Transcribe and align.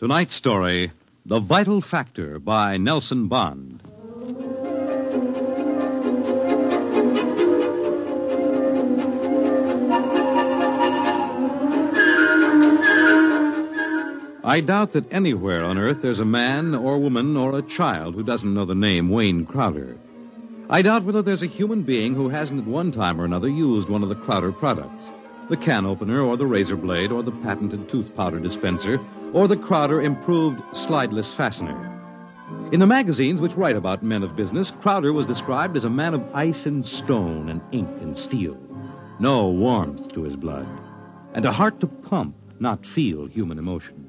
Tonight's 0.00 0.34
story 0.34 0.92
The 1.26 1.40
Vital 1.40 1.82
Factor 1.82 2.38
by 2.38 2.78
Nelson 2.78 3.28
Bond. 3.28 3.82
I 14.42 14.62
doubt 14.64 14.92
that 14.92 15.12
anywhere 15.12 15.62
on 15.62 15.76
Earth 15.76 16.00
there's 16.00 16.18
a 16.18 16.24
man 16.24 16.74
or 16.74 16.96
woman 16.96 17.36
or 17.36 17.58
a 17.58 17.60
child 17.60 18.14
who 18.14 18.22
doesn't 18.22 18.54
know 18.54 18.64
the 18.64 18.74
name 18.74 19.10
Wayne 19.10 19.44
Crowder. 19.44 19.98
I 20.70 20.80
doubt 20.80 21.04
whether 21.04 21.20
there's 21.20 21.42
a 21.42 21.46
human 21.46 21.82
being 21.82 22.14
who 22.14 22.30
hasn't 22.30 22.60
at 22.60 22.66
one 22.66 22.90
time 22.90 23.20
or 23.20 23.26
another 23.26 23.50
used 23.50 23.90
one 23.90 24.02
of 24.02 24.08
the 24.08 24.14
Crowder 24.14 24.50
products 24.50 25.12
the 25.50 25.56
can 25.56 25.84
opener 25.84 26.22
or 26.22 26.36
the 26.36 26.46
razor 26.46 26.76
blade 26.76 27.10
or 27.10 27.24
the 27.24 27.32
patented 27.32 27.88
tooth 27.88 28.14
powder 28.14 28.38
dispenser 28.38 29.00
or 29.32 29.48
the 29.48 29.56
Crowder 29.56 30.00
improved 30.00 30.60
slideless 30.72 31.34
fastener. 31.34 31.96
In 32.72 32.80
the 32.80 32.86
magazines 32.86 33.40
which 33.40 33.56
write 33.56 33.76
about 33.76 34.02
men 34.02 34.22
of 34.22 34.36
business, 34.36 34.70
Crowder 34.70 35.12
was 35.12 35.26
described 35.26 35.76
as 35.76 35.84
a 35.84 35.90
man 35.90 36.14
of 36.14 36.34
ice 36.34 36.66
and 36.66 36.86
stone 36.86 37.48
and 37.48 37.60
ink 37.72 37.90
and 38.00 38.16
steel. 38.16 38.58
No 39.18 39.48
warmth 39.48 40.12
to 40.12 40.22
his 40.22 40.36
blood, 40.36 40.68
and 41.34 41.44
a 41.44 41.52
heart 41.52 41.80
to 41.80 41.86
pump, 41.86 42.36
not 42.58 42.86
feel 42.86 43.26
human 43.26 43.58
emotion. 43.58 44.06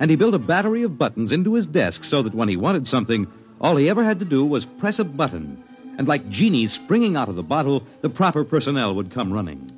And 0.00 0.10
he 0.10 0.16
built 0.16 0.34
a 0.34 0.38
battery 0.38 0.82
of 0.82 0.98
buttons 0.98 1.32
into 1.32 1.54
his 1.54 1.66
desk 1.66 2.04
so 2.04 2.22
that 2.22 2.34
when 2.34 2.48
he 2.48 2.56
wanted 2.56 2.88
something, 2.88 3.26
all 3.60 3.76
he 3.76 3.88
ever 3.88 4.04
had 4.04 4.18
to 4.18 4.24
do 4.24 4.44
was 4.44 4.66
press 4.66 4.98
a 4.98 5.04
button, 5.04 5.62
and 5.98 6.08
like 6.08 6.28
genies 6.28 6.72
springing 6.72 7.16
out 7.16 7.28
of 7.28 7.36
the 7.36 7.42
bottle, 7.42 7.86
the 8.00 8.10
proper 8.10 8.44
personnel 8.44 8.94
would 8.94 9.10
come 9.10 9.32
running. 9.32 9.70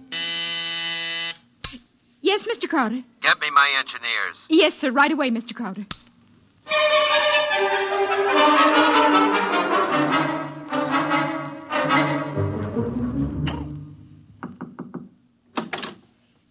Yes, 2.76 2.82
Mr. 2.82 2.90
Crowder. 2.90 3.04
Get 3.22 3.40
me 3.40 3.50
my 3.52 3.74
engineers. 3.78 4.46
Yes, 4.50 4.74
sir, 4.74 4.90
right 4.90 5.10
away, 5.10 5.30
Mr. 5.30 5.54
Crowder. 5.54 5.86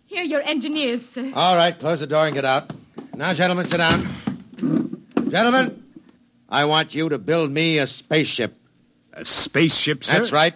Here 0.07 0.23
are 0.23 0.25
your 0.25 0.41
engineers, 0.41 1.07
sir. 1.07 1.31
All 1.35 1.55
right, 1.55 1.77
close 1.77 1.99
the 1.99 2.07
door 2.07 2.25
and 2.25 2.33
get 2.33 2.45
out. 2.45 2.73
Now, 3.15 3.33
gentlemen, 3.33 3.67
sit 3.67 3.77
down. 3.77 4.07
Gentlemen, 5.29 5.83
I 6.49 6.65
want 6.65 6.95
you 6.95 7.09
to 7.09 7.19
build 7.19 7.51
me 7.51 7.77
a 7.77 7.85
spaceship. 7.85 8.55
A 9.13 9.25
spaceship, 9.25 10.03
sir? 10.03 10.17
That's 10.17 10.31
right. 10.31 10.55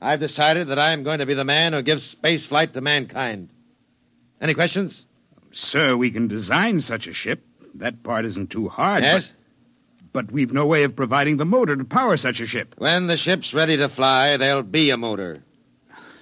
I've 0.00 0.20
decided 0.20 0.68
that 0.68 0.78
I 0.78 0.92
am 0.92 1.02
going 1.02 1.18
to 1.18 1.26
be 1.26 1.34
the 1.34 1.44
man 1.44 1.72
who 1.72 1.82
gives 1.82 2.04
space 2.04 2.46
flight 2.46 2.74
to 2.74 2.80
mankind. 2.80 3.48
Any 4.44 4.52
questions? 4.52 5.06
Sir, 5.52 5.96
we 5.96 6.10
can 6.10 6.28
design 6.28 6.82
such 6.82 7.06
a 7.06 7.14
ship. 7.14 7.46
That 7.76 8.02
part 8.02 8.26
isn't 8.26 8.50
too 8.50 8.68
hard. 8.68 9.02
Yes? 9.02 9.32
But, 10.12 10.26
but 10.26 10.32
we've 10.32 10.52
no 10.52 10.66
way 10.66 10.82
of 10.82 10.94
providing 10.94 11.38
the 11.38 11.46
motor 11.46 11.74
to 11.74 11.84
power 11.84 12.18
such 12.18 12.42
a 12.42 12.46
ship. 12.46 12.74
When 12.76 13.06
the 13.06 13.16
ship's 13.16 13.54
ready 13.54 13.78
to 13.78 13.88
fly, 13.88 14.36
there'll 14.36 14.62
be 14.62 14.90
a 14.90 14.98
motor. 14.98 15.38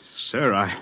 Sir, 0.09 0.55
I. 0.55 0.73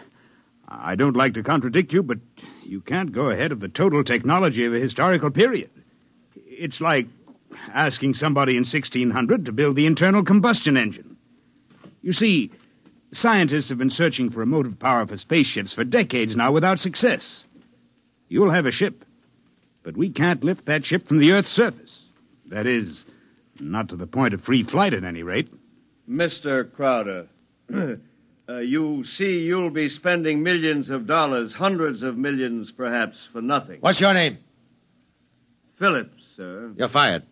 I 0.68 0.94
don't 0.96 1.16
like 1.16 1.32
to 1.32 1.42
contradict 1.42 1.94
you, 1.94 2.02
but 2.02 2.18
you 2.62 2.82
can't 2.82 3.10
go 3.10 3.30
ahead 3.30 3.52
of 3.52 3.60
the 3.60 3.68
total 3.68 4.04
technology 4.04 4.66
of 4.66 4.74
a 4.74 4.78
historical 4.78 5.30
period. 5.30 5.70
It's 6.46 6.82
like 6.82 7.08
asking 7.72 8.14
somebody 8.14 8.52
in 8.52 8.64
1600 8.64 9.46
to 9.46 9.52
build 9.52 9.76
the 9.76 9.86
internal 9.86 10.22
combustion 10.22 10.76
engine. 10.76 11.16
You 12.02 12.12
see, 12.12 12.50
scientists 13.12 13.68
have 13.68 13.78
been 13.78 13.90
searching 13.90 14.30
for 14.30 14.42
a 14.42 14.46
motive 14.46 14.78
power 14.78 15.06
for 15.06 15.16
spaceships 15.16 15.72
for 15.72 15.84
decades 15.84 16.36
now 16.36 16.52
without 16.52 16.80
success. 16.80 17.46
You'll 18.28 18.50
have 18.50 18.66
a 18.66 18.70
ship, 18.70 19.04
but 19.82 19.96
we 19.96 20.10
can't 20.10 20.44
lift 20.44 20.66
that 20.66 20.84
ship 20.84 21.06
from 21.06 21.18
the 21.18 21.32
Earth's 21.32 21.50
surface. 21.50 22.06
That 22.46 22.66
is, 22.66 23.04
not 23.58 23.88
to 23.88 23.96
the 23.96 24.06
point 24.06 24.34
of 24.34 24.40
free 24.40 24.62
flight 24.62 24.94
at 24.94 25.04
any 25.04 25.22
rate. 25.22 25.52
Mr. 26.08 26.70
Crowder, 26.72 27.28
uh, 28.48 28.54
you 28.58 29.04
see, 29.04 29.46
you'll 29.46 29.70
be 29.70 29.88
spending 29.88 30.42
millions 30.42 30.90
of 30.90 31.06
dollars, 31.06 31.54
hundreds 31.54 32.02
of 32.02 32.16
millions 32.16 32.72
perhaps, 32.72 33.26
for 33.26 33.40
nothing. 33.40 33.80
What's 33.80 34.00
your 34.00 34.14
name? 34.14 34.38
Phillips, 35.76 36.26
sir. 36.26 36.72
You're 36.76 36.88
fired. 36.88 37.24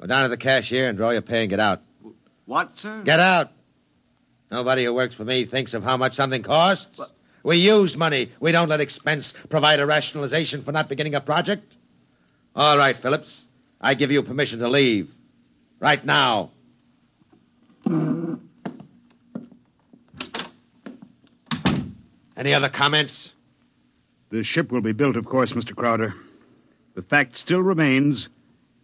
Go 0.00 0.06
down 0.06 0.22
to 0.22 0.28
the 0.28 0.36
cashier 0.36 0.88
and 0.88 0.96
draw 0.96 1.10
your 1.10 1.22
pay 1.22 1.42
and 1.42 1.50
get 1.50 1.60
out. 1.60 1.82
What, 2.46 2.78
sir? 2.78 3.02
Get 3.02 3.20
out. 3.20 3.52
Nobody 4.50 4.84
who 4.84 4.92
works 4.92 5.14
for 5.14 5.24
me 5.24 5.44
thinks 5.44 5.74
of 5.74 5.84
how 5.84 5.96
much 5.96 6.14
something 6.14 6.42
costs. 6.42 6.98
What? 6.98 7.12
We 7.42 7.56
use 7.56 7.96
money. 7.96 8.30
We 8.40 8.52
don't 8.52 8.68
let 8.68 8.80
expense 8.80 9.32
provide 9.48 9.80
a 9.80 9.86
rationalization 9.86 10.62
for 10.62 10.72
not 10.72 10.88
beginning 10.88 11.14
a 11.14 11.20
project. 11.20 11.76
All 12.54 12.76
right, 12.76 12.96
Phillips. 12.96 13.46
I 13.80 13.94
give 13.94 14.10
you 14.10 14.22
permission 14.22 14.58
to 14.58 14.68
leave. 14.68 15.14
Right 15.78 16.04
now. 16.04 16.50
Any 22.36 22.54
other 22.54 22.68
comments? 22.68 23.34
The 24.30 24.42
ship 24.42 24.70
will 24.70 24.80
be 24.80 24.92
built, 24.92 25.16
of 25.16 25.26
course, 25.26 25.52
Mr. 25.52 25.74
Crowder. 25.74 26.14
The 26.94 27.02
fact 27.02 27.36
still 27.36 27.62
remains 27.62 28.28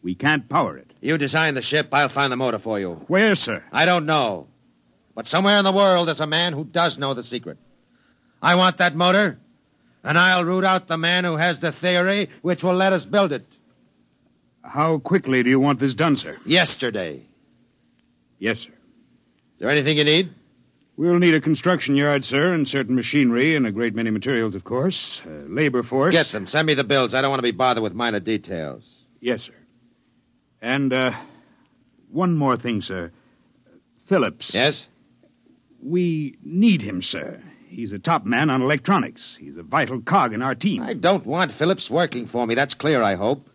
we 0.02 0.14
can't 0.14 0.48
power 0.48 0.76
it. 0.76 0.92
You 1.00 1.18
design 1.18 1.54
the 1.54 1.62
ship, 1.62 1.88
I'll 1.92 2.08
find 2.08 2.32
the 2.32 2.36
motor 2.36 2.58
for 2.58 2.78
you. 2.78 2.94
Where, 3.08 3.34
sir? 3.34 3.64
I 3.72 3.84
don't 3.84 4.06
know. 4.06 4.48
But 5.16 5.26
somewhere 5.26 5.56
in 5.58 5.64
the 5.64 5.72
world 5.72 6.06
there's 6.06 6.20
a 6.20 6.26
man 6.26 6.52
who 6.52 6.64
does 6.64 6.98
know 6.98 7.14
the 7.14 7.24
secret. 7.24 7.58
I 8.42 8.54
want 8.54 8.76
that 8.76 8.94
motor, 8.94 9.38
and 10.04 10.18
I'll 10.18 10.44
root 10.44 10.62
out 10.62 10.86
the 10.86 10.98
man 10.98 11.24
who 11.24 11.36
has 11.36 11.58
the 11.58 11.72
theory 11.72 12.28
which 12.42 12.62
will 12.62 12.74
let 12.74 12.92
us 12.92 13.06
build 13.06 13.32
it. 13.32 13.56
How 14.62 14.98
quickly 14.98 15.42
do 15.42 15.48
you 15.48 15.58
want 15.58 15.78
this 15.78 15.94
done, 15.94 16.16
sir? 16.16 16.36
Yesterday. 16.44 17.22
Yes, 18.38 18.60
sir. 18.60 18.72
Is 19.54 19.60
there 19.60 19.70
anything 19.70 19.96
you 19.96 20.04
need? 20.04 20.34
We'll 20.98 21.18
need 21.18 21.34
a 21.34 21.40
construction 21.40 21.96
yard, 21.96 22.24
sir, 22.24 22.52
and 22.52 22.68
certain 22.68 22.94
machinery 22.94 23.54
and 23.54 23.66
a 23.66 23.72
great 23.72 23.94
many 23.94 24.10
materials, 24.10 24.54
of 24.54 24.64
course. 24.64 25.22
Uh, 25.24 25.44
labor 25.46 25.82
force. 25.82 26.12
Get 26.12 26.26
them. 26.26 26.46
Send 26.46 26.66
me 26.66 26.74
the 26.74 26.84
bills. 26.84 27.14
I 27.14 27.22
don't 27.22 27.30
want 27.30 27.38
to 27.38 27.42
be 27.42 27.52
bothered 27.52 27.82
with 27.82 27.94
minor 27.94 28.20
details. 28.20 29.04
Yes, 29.20 29.44
sir. 29.44 29.54
And, 30.60 30.92
uh, 30.92 31.12
one 32.10 32.36
more 32.36 32.56
thing, 32.56 32.82
sir. 32.82 33.12
Phillips. 34.04 34.54
Yes? 34.54 34.88
We 35.86 36.36
need 36.42 36.82
him, 36.82 37.00
sir. 37.00 37.40
He's 37.68 37.92
a 37.92 37.98
top 38.00 38.24
man 38.24 38.50
on 38.50 38.60
electronics. 38.60 39.36
He's 39.36 39.56
a 39.56 39.62
vital 39.62 40.00
cog 40.00 40.32
in 40.32 40.42
our 40.42 40.54
team. 40.56 40.82
I 40.82 40.94
don't 40.94 41.24
want 41.24 41.52
Phillips 41.52 41.88
working 41.88 42.26
for 42.26 42.44
me. 42.44 42.56
That's 42.56 42.74
clear, 42.74 43.04
I 43.04 43.14
hope. 43.14 43.48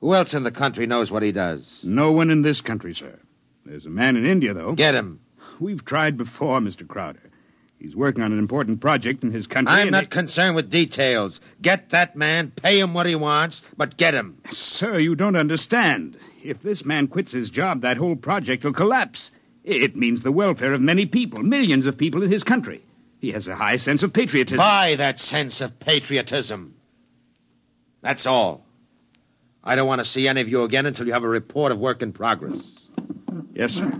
Who 0.00 0.14
else 0.14 0.32
in 0.32 0.44
the 0.44 0.50
country 0.50 0.86
knows 0.86 1.12
what 1.12 1.22
he 1.22 1.30
does? 1.30 1.82
No 1.84 2.10
one 2.10 2.30
in 2.30 2.40
this 2.40 2.62
country, 2.62 2.94
sir. 2.94 3.18
There's 3.66 3.84
a 3.84 3.90
man 3.90 4.16
in 4.16 4.24
India, 4.24 4.54
though. 4.54 4.72
Get 4.72 4.94
him. 4.94 5.20
We've 5.58 5.84
tried 5.84 6.16
before, 6.16 6.58
Mr. 6.60 6.88
Crowder. 6.88 7.30
He's 7.78 7.94
working 7.94 8.22
on 8.22 8.32
an 8.32 8.38
important 8.38 8.80
project 8.80 9.22
in 9.22 9.30
his 9.30 9.46
country. 9.46 9.74
I'm 9.74 9.90
not 9.90 10.04
it- 10.04 10.10
concerned 10.10 10.54
with 10.56 10.70
details. 10.70 11.38
Get 11.60 11.90
that 11.90 12.16
man, 12.16 12.52
pay 12.52 12.80
him 12.80 12.94
what 12.94 13.04
he 13.04 13.14
wants, 13.14 13.60
but 13.76 13.98
get 13.98 14.14
him. 14.14 14.38
Sir, 14.48 14.98
you 14.98 15.14
don't 15.14 15.36
understand. 15.36 16.16
If 16.42 16.60
this 16.60 16.86
man 16.86 17.08
quits 17.08 17.32
his 17.32 17.50
job, 17.50 17.82
that 17.82 17.98
whole 17.98 18.16
project 18.16 18.64
will 18.64 18.72
collapse. 18.72 19.32
It 19.62 19.96
means 19.96 20.22
the 20.22 20.32
welfare 20.32 20.72
of 20.72 20.80
many 20.80 21.06
people, 21.06 21.42
millions 21.42 21.86
of 21.86 21.98
people 21.98 22.22
in 22.22 22.30
his 22.30 22.44
country. 22.44 22.82
He 23.18 23.32
has 23.32 23.46
a 23.48 23.56
high 23.56 23.76
sense 23.76 24.02
of 24.02 24.12
patriotism. 24.12 24.58
Buy 24.58 24.94
that 24.96 25.18
sense 25.18 25.60
of 25.60 25.78
patriotism. 25.78 26.74
That's 28.00 28.26
all. 28.26 28.64
I 29.62 29.76
don't 29.76 29.86
want 29.86 29.98
to 29.98 30.06
see 30.06 30.26
any 30.26 30.40
of 30.40 30.48
you 30.48 30.64
again 30.64 30.86
until 30.86 31.06
you 31.06 31.12
have 31.12 31.24
a 31.24 31.28
report 31.28 31.70
of 31.70 31.78
work 31.78 32.00
in 32.02 32.12
progress. 32.12 32.78
Yes, 33.52 33.74
sir. 33.74 33.92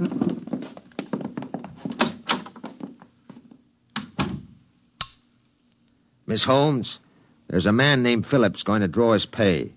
Miss 6.26 6.44
Holmes, 6.44 7.00
there's 7.48 7.66
a 7.66 7.72
man 7.72 8.02
named 8.02 8.24
Phillips 8.24 8.62
going 8.62 8.80
to 8.80 8.88
draw 8.88 9.12
his 9.12 9.26
pay. 9.26 9.74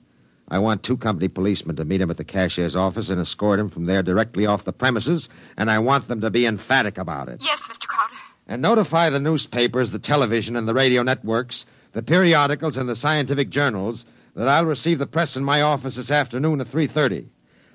I 0.54 0.60
want 0.60 0.84
two 0.84 0.98
company 0.98 1.28
policemen 1.30 1.78
to 1.78 1.84
meet 1.84 2.00
him 2.00 2.12
at 2.12 2.18
the 2.18 2.24
cashier's 2.24 2.76
office 2.76 3.10
and 3.10 3.20
escort 3.20 3.60
him 3.60 3.70
from 3.70 3.88
there 3.88 4.04
directly 4.04 4.46
off 4.46 4.66
the 4.66 4.72
premises, 4.72 5.28
and 5.58 5.72
I 5.72 5.80
want 5.80 6.08
them 6.08 6.22
to 6.22 6.30
be 6.30 6.46
emphatic 6.46 7.00
about 7.00 7.28
it. 7.28 7.42
Yes, 7.42 7.64
Mr. 7.64 7.88
Crowder. 7.88 8.14
And 8.48 8.62
notify 8.62 9.10
the 9.10 9.20
newspapers, 9.20 9.92
the 9.92 9.98
television, 9.98 10.56
and 10.56 10.68
the 10.68 10.76
radio 10.76 11.02
networks, 11.02 11.66
the 11.94 12.04
periodicals, 12.04 12.78
and 12.78 12.88
the 12.88 12.96
scientific 12.96 13.50
journals 13.50 14.06
that 14.36 14.48
I'll 14.48 14.68
receive 14.68 15.00
the 15.00 15.08
press 15.08 15.36
in 15.36 15.44
my 15.44 15.64
office 15.64 15.96
this 15.96 16.12
afternoon 16.12 16.62
at 16.62 16.68
3.30. 16.68 17.32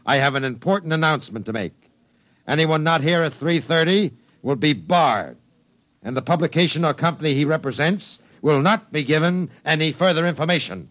I 0.07 0.19
have 0.19 0.37
an 0.37 0.45
important 0.45 0.93
announcement 0.93 1.47
to 1.47 1.53
make. 1.53 1.75
Anyone 2.47 2.85
not 2.85 3.01
here 3.01 3.23
at 3.23 3.33
3.30 3.33 4.13
will 4.43 4.55
be 4.55 4.73
barred, 4.73 5.37
and 6.01 6.17
the 6.17 6.23
publication 6.23 6.85
or 6.85 6.95
company 6.95 7.35
he 7.35 7.45
represents 7.45 8.21
will 8.41 8.63
not 8.63 8.93
be 8.93 9.03
given 9.03 9.51
any 9.65 9.91
further 9.91 10.25
information. 10.29 10.91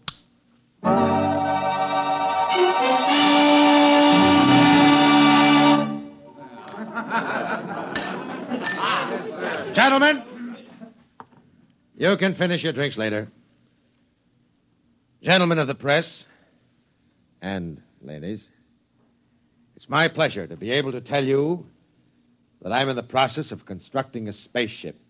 Gentlemen, 9.98 10.56
you 11.96 12.16
can 12.18 12.32
finish 12.32 12.62
your 12.62 12.72
drinks 12.72 12.96
later. 12.96 13.32
Gentlemen 15.20 15.58
of 15.58 15.66
the 15.66 15.74
press, 15.74 16.24
and 17.42 17.82
ladies, 18.00 18.44
it's 19.74 19.88
my 19.88 20.06
pleasure 20.06 20.46
to 20.46 20.56
be 20.56 20.70
able 20.70 20.92
to 20.92 21.00
tell 21.00 21.24
you 21.24 21.66
that 22.62 22.70
I'm 22.70 22.88
in 22.88 22.94
the 22.94 23.02
process 23.02 23.50
of 23.50 23.64
constructing 23.66 24.28
a 24.28 24.32
spaceship. 24.32 25.00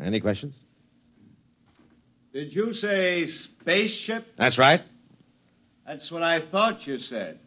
Any 0.00 0.18
questions? 0.18 0.58
Did 2.32 2.52
you 2.52 2.72
say 2.72 3.24
spaceship? 3.26 4.34
That's 4.34 4.58
right. 4.58 4.82
That's 5.86 6.10
what 6.10 6.24
I 6.24 6.40
thought 6.40 6.88
you 6.88 6.98
said. 6.98 7.38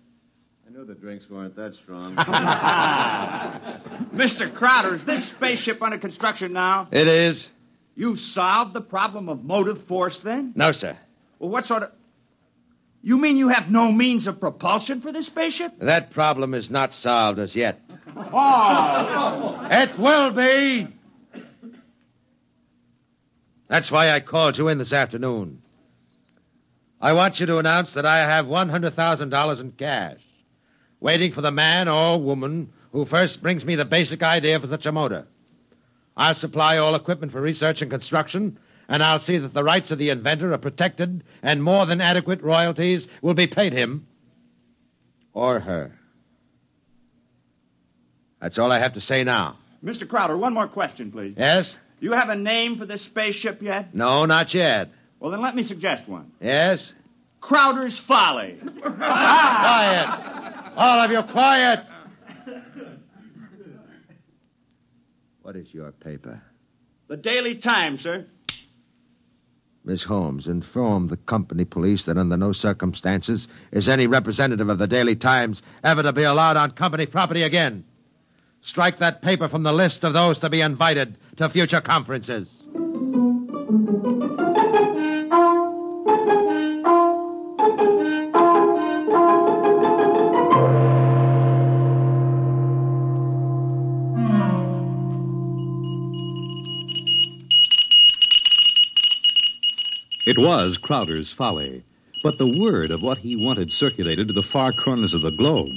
I 0.76 0.78
knew 0.78 0.86
the 0.86 0.96
drinks 0.96 1.30
weren't 1.30 1.56
that 1.56 1.74
strong. 1.74 2.16
Mr. 4.14 4.54
Crowder, 4.54 4.94
is 4.96 5.06
this 5.06 5.24
spaceship 5.24 5.82
under 5.82 5.98
construction 5.98 6.52
now? 6.52 6.90
It 6.92 7.08
is. 7.08 7.50
You 7.96 8.18
solved 8.18 8.74
the 8.74 8.82
problem 8.82 9.30
of 9.30 9.46
motive 9.46 9.82
force 9.82 10.20
then? 10.20 10.52
No, 10.54 10.74
sir. 10.74 10.98
Well, 11.40 11.50
what 11.50 11.64
sort 11.66 11.84
of. 11.84 11.94
You 13.02 13.16
mean 13.16 13.38
you 13.38 13.48
have 13.48 13.72
no 13.72 13.90
means 13.90 14.28
of 14.28 14.42
propulsion 14.42 15.00
for 15.00 15.14
this 15.14 15.28
spaceship? 15.28 15.80
That 15.80 16.12
problem 16.12 16.54
is 16.54 16.70
not 16.70 16.92
solved 16.92 17.40
as 17.40 17.56
yet. 17.56 17.80
Oh! 18.18 19.68
it 19.72 19.98
will 19.98 20.32
be. 20.32 20.88
That's 23.68 23.92
why 23.92 24.12
I 24.12 24.20
called 24.20 24.58
you 24.58 24.68
in 24.68 24.78
this 24.78 24.92
afternoon. 24.92 25.62
I 27.00 27.14
want 27.14 27.40
you 27.40 27.46
to 27.46 27.60
announce 27.60 27.94
that 27.94 28.06
I 28.06 28.20
have 28.20 28.46
$100,000 28.48 29.62
in 29.62 29.72
cash, 29.74 30.26
waiting 31.06 31.32
for 31.32 31.42
the 31.42 31.52
man 31.52 31.88
or 31.88 32.20
woman 32.20 32.68
who 32.92 33.06
first 33.06 33.44
brings 33.44 33.64
me 33.64 33.76
the 33.76 33.86
basic 33.86 34.24
idea 34.24 34.60
for 34.60 34.66
such 34.66 34.88
a 34.88 34.92
motor. 34.92 35.28
I'll 36.18 36.34
supply 36.34 36.80
all 36.80 36.96
equipment 36.96 37.32
for 37.32 37.40
research 37.40 37.84
and 37.84 37.92
construction, 37.92 38.58
and 38.90 39.04
I'll 39.04 39.20
see 39.20 39.38
that 39.38 39.54
the 39.54 39.64
rights 39.64 39.92
of 39.92 40.00
the 40.00 40.10
inventor 40.10 40.52
are 40.52 40.58
protected 40.58 41.24
and 41.44 41.62
more 41.62 41.86
than 41.86 42.02
adequate 42.02 42.42
royalties 42.42 43.08
will 43.22 43.36
be 43.36 43.46
paid 43.46 43.72
him 43.72 44.08
or 45.32 45.60
her. 45.60 45.96
That's 48.42 48.58
all 48.58 48.72
I 48.72 48.80
have 48.80 48.94
to 48.94 49.02
say 49.02 49.24
now. 49.24 49.58
Mr. 49.84 50.10
Crowder, 50.10 50.36
one 50.36 50.56
more 50.56 50.68
question, 50.68 51.12
please. 51.12 51.36
Yes? 51.38 51.78
Do 52.00 52.08
you 52.08 52.14
have 52.14 52.30
a 52.30 52.36
name 52.36 52.78
for 52.78 52.88
this 52.88 53.04
spaceship 53.04 53.62
yet? 53.62 53.94
No, 53.94 54.26
not 54.26 54.56
yet. 54.56 54.90
Well, 55.20 55.30
then 55.30 55.42
let 55.42 55.56
me 55.56 55.62
suggest 55.62 56.08
one 56.08 56.32
Yes? 56.42 56.94
Crowder's 57.42 58.00
Folly. 58.00 58.58
Quiet! 58.82 60.35
All 60.76 61.00
of 61.00 61.12
you, 61.12 61.24
quiet! 61.24 61.86
What 65.42 65.56
is 65.56 65.74
your 65.74 65.92
paper? 65.92 66.42
The 67.08 67.18
Daily 67.18 67.56
Times, 67.56 68.02
sir. 68.02 68.26
Miss 69.86 70.06
Holmes, 70.06 70.48
inform 70.48 71.08
the 71.08 71.18
company 71.18 71.64
police 71.64 72.06
that 72.06 72.18
under 72.18 72.36
no 72.36 72.52
circumstances 72.52 73.48
is 73.72 73.88
any 73.88 74.08
representative 74.08 74.68
of 74.68 74.80
the 74.80 74.88
Daily 74.88 75.16
Times 75.16 75.62
ever 75.84 76.02
to 76.02 76.12
be 76.12 76.24
allowed 76.24 76.58
on 76.58 76.72
company 76.72 77.06
property 77.06 77.44
again. 77.44 77.86
Strike 78.62 78.98
that 78.98 79.22
paper 79.22 79.48
from 79.48 79.62
the 79.62 79.72
list 79.72 80.04
of 80.04 80.14
those 80.14 80.40
to 80.40 80.50
be 80.50 80.62
invited 80.62 81.20
to 81.36 81.48
future 81.48 81.82
conferences. 81.82 82.65
Was 100.46 100.78
Crowder's 100.78 101.32
folly, 101.32 101.84
but 102.22 102.38
the 102.38 102.46
word 102.46 102.92
of 102.92 103.02
what 103.02 103.18
he 103.18 103.36
wanted 103.36 103.74
circulated 103.74 104.28
to 104.28 104.34
the 104.34 104.44
far 104.44 104.72
corners 104.72 105.16
of 105.16 105.22
the 105.22 105.32
globe. 105.32 105.72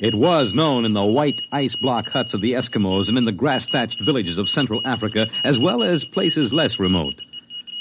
It 0.00 0.16
was 0.16 0.52
known 0.52 0.84
in 0.84 0.94
the 0.94 1.04
white 1.04 1.42
ice 1.52 1.76
block 1.76 2.08
huts 2.08 2.34
of 2.34 2.40
the 2.40 2.54
Eskimos 2.54 3.08
and 3.08 3.16
in 3.16 3.24
the 3.24 3.30
grass 3.30 3.68
thatched 3.68 4.00
villages 4.00 4.36
of 4.36 4.48
Central 4.48 4.84
Africa, 4.84 5.28
as 5.44 5.60
well 5.60 5.84
as 5.84 6.04
places 6.04 6.52
less 6.52 6.80
remote. 6.80 7.20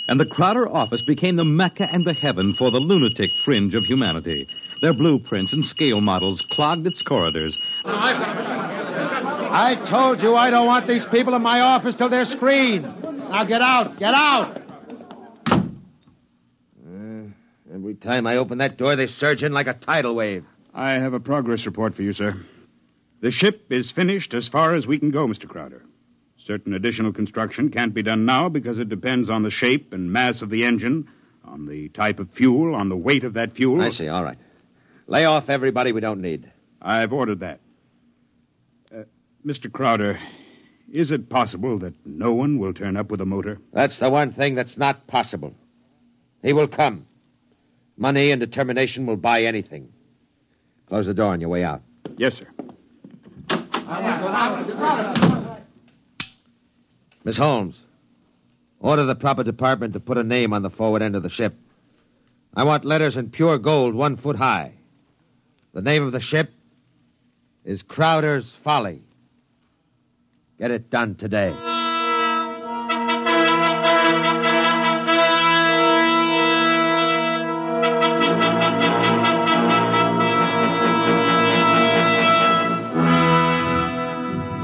And 0.08 0.20
the 0.20 0.26
Crowder 0.26 0.70
office 0.70 1.02
became 1.02 1.36
the 1.36 1.44
mecca 1.44 1.90
and 1.92 2.06
the 2.06 2.14
heaven 2.14 2.54
for 2.54 2.70
the 2.70 2.80
lunatic 2.80 3.32
fringe 3.36 3.74
of 3.74 3.86
humanity. 3.86 4.48
Their 4.84 4.94
blueprints 4.94 5.54
and 5.54 5.66
scale 5.66 6.00
models 6.00 6.44
clogged 6.44 6.86
its 6.86 7.02
corridors. 7.02 7.58
I 7.86 9.82
told 9.84 10.22
you 10.22 10.36
I 10.36 10.52
don't 10.52 10.68
want 10.68 10.86
these 10.86 11.08
people 11.08 11.34
in 11.34 11.42
my 11.42 11.62
office 11.62 11.96
till 11.96 12.10
they're 12.10 12.26
screened. 12.26 12.84
Now 13.04 13.46
get 13.46 13.64
out, 13.64 13.98
get 13.98 14.14
out! 14.14 14.62
Uh, 17.00 17.28
every 17.74 17.89
time 18.00 18.28
I 18.28 18.38
open 18.38 18.58
that 18.60 18.78
door, 18.78 18.96
they 18.96 19.08
surge 19.08 19.44
in 19.44 19.54
like 19.54 19.68
a 19.68 19.74
tidal 19.74 20.16
wave. 20.16 20.46
I 20.74 20.94
have 20.94 21.14
a 21.14 21.20
progress 21.20 21.66
report 21.66 21.94
for 21.94 22.04
you, 22.04 22.14
sir. 22.14 22.38
The 23.22 23.32
ship 23.32 23.72
is 23.72 23.92
finished 23.92 24.34
as 24.34 24.48
far 24.48 24.74
as 24.74 24.88
we 24.88 24.98
can 24.98 25.12
go, 25.12 25.28
Mr. 25.28 25.48
Crowder. 25.48 25.84
Certain 26.38 26.74
additional 26.74 27.12
construction 27.12 27.70
can't 27.70 27.94
be 27.94 28.02
done 28.02 28.26
now 28.26 28.48
because 28.48 28.80
it 28.80 28.88
depends 28.88 29.30
on 29.30 29.44
the 29.44 29.50
shape 29.50 29.94
and 29.94 30.14
mass 30.14 30.42
of 30.42 30.50
the 30.50 30.64
engine, 30.64 31.10
on 31.44 31.66
the 31.66 31.90
type 31.90 32.20
of 32.20 32.32
fuel, 32.32 32.74
on 32.74 32.88
the 32.88 32.96
weight 32.96 33.26
of 33.26 33.34
that 33.34 33.52
fuel. 33.52 33.82
I 33.82 33.90
see, 33.90 34.08
all 34.08 34.24
right. 34.24 34.38
Lay 35.08 35.26
off 35.26 35.50
everybody 35.50 35.92
we 35.92 36.00
don't 36.00 36.22
need. 36.22 36.50
I've 36.82 37.12
ordered 37.12 37.42
that. 37.42 37.60
Uh, 38.96 39.04
Mr. 39.46 39.70
Crowder, 39.70 40.20
is 40.90 41.12
it 41.12 41.28
possible 41.28 41.78
that 41.80 41.94
no 42.06 42.32
one 42.32 42.58
will 42.58 42.74
turn 42.74 42.96
up 42.96 43.12
with 43.12 43.20
a 43.20 43.26
motor? 43.26 43.60
That's 43.74 44.00
the 44.00 44.10
one 44.10 44.32
thing 44.32 44.56
that's 44.56 44.78
not 44.78 45.08
possible. 45.08 45.54
He 46.42 46.54
will 46.54 46.70
come. 46.70 47.06
Money 48.00 48.32
and 48.32 48.40
determination 48.40 49.06
will 49.06 49.18
buy 49.18 49.44
anything. 49.44 49.92
Close 50.88 51.06
the 51.06 51.14
door 51.14 51.34
on 51.34 51.42
your 51.42 51.50
way 51.50 51.66
out. 51.66 51.82
Yes, 52.18 52.36
sir. 52.36 52.48
Miss 57.26 57.36
Holmes, 57.36 57.82
order 58.80 59.04
the 59.04 59.16
proper 59.16 59.44
department 59.44 59.92
to 59.94 60.00
put 60.00 60.18
a 60.18 60.24
name 60.24 60.54
on 60.54 60.62
the 60.62 60.70
forward 60.70 61.02
end 61.02 61.18
of 61.18 61.24
the 61.24 61.30
ship. 61.30 61.56
I 62.56 62.64
want 62.64 62.86
letters 62.86 63.18
in 63.18 63.32
pure 63.32 63.58
gold 63.58 63.94
one 63.94 64.16
foot 64.16 64.38
high. 64.38 64.72
The 65.74 65.82
name 65.82 66.04
of 66.04 66.14
the 66.14 66.22
ship 66.22 66.54
is 67.66 67.84
Crowder's 67.84 68.54
Folly. 68.54 69.02
Get 70.58 70.72
it 70.72 70.90
done 70.90 71.16
today. 71.16 71.54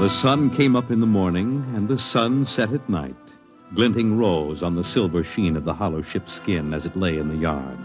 The 0.06 0.10
sun 0.10 0.50
came 0.50 0.76
up 0.76 0.92
in 0.92 1.00
the 1.00 1.06
morning, 1.08 1.68
and 1.74 1.88
the 1.88 1.98
sun 1.98 2.44
set 2.44 2.72
at 2.72 2.88
night, 2.88 3.16
glinting 3.74 4.16
rose 4.16 4.62
on 4.62 4.76
the 4.76 4.84
silver 4.84 5.24
sheen 5.24 5.56
of 5.56 5.64
the 5.64 5.74
hollow 5.74 6.00
ship's 6.00 6.32
skin 6.32 6.72
as 6.72 6.86
it 6.86 6.94
lay 6.94 7.18
in 7.18 7.26
the 7.26 7.34
yard. 7.34 7.76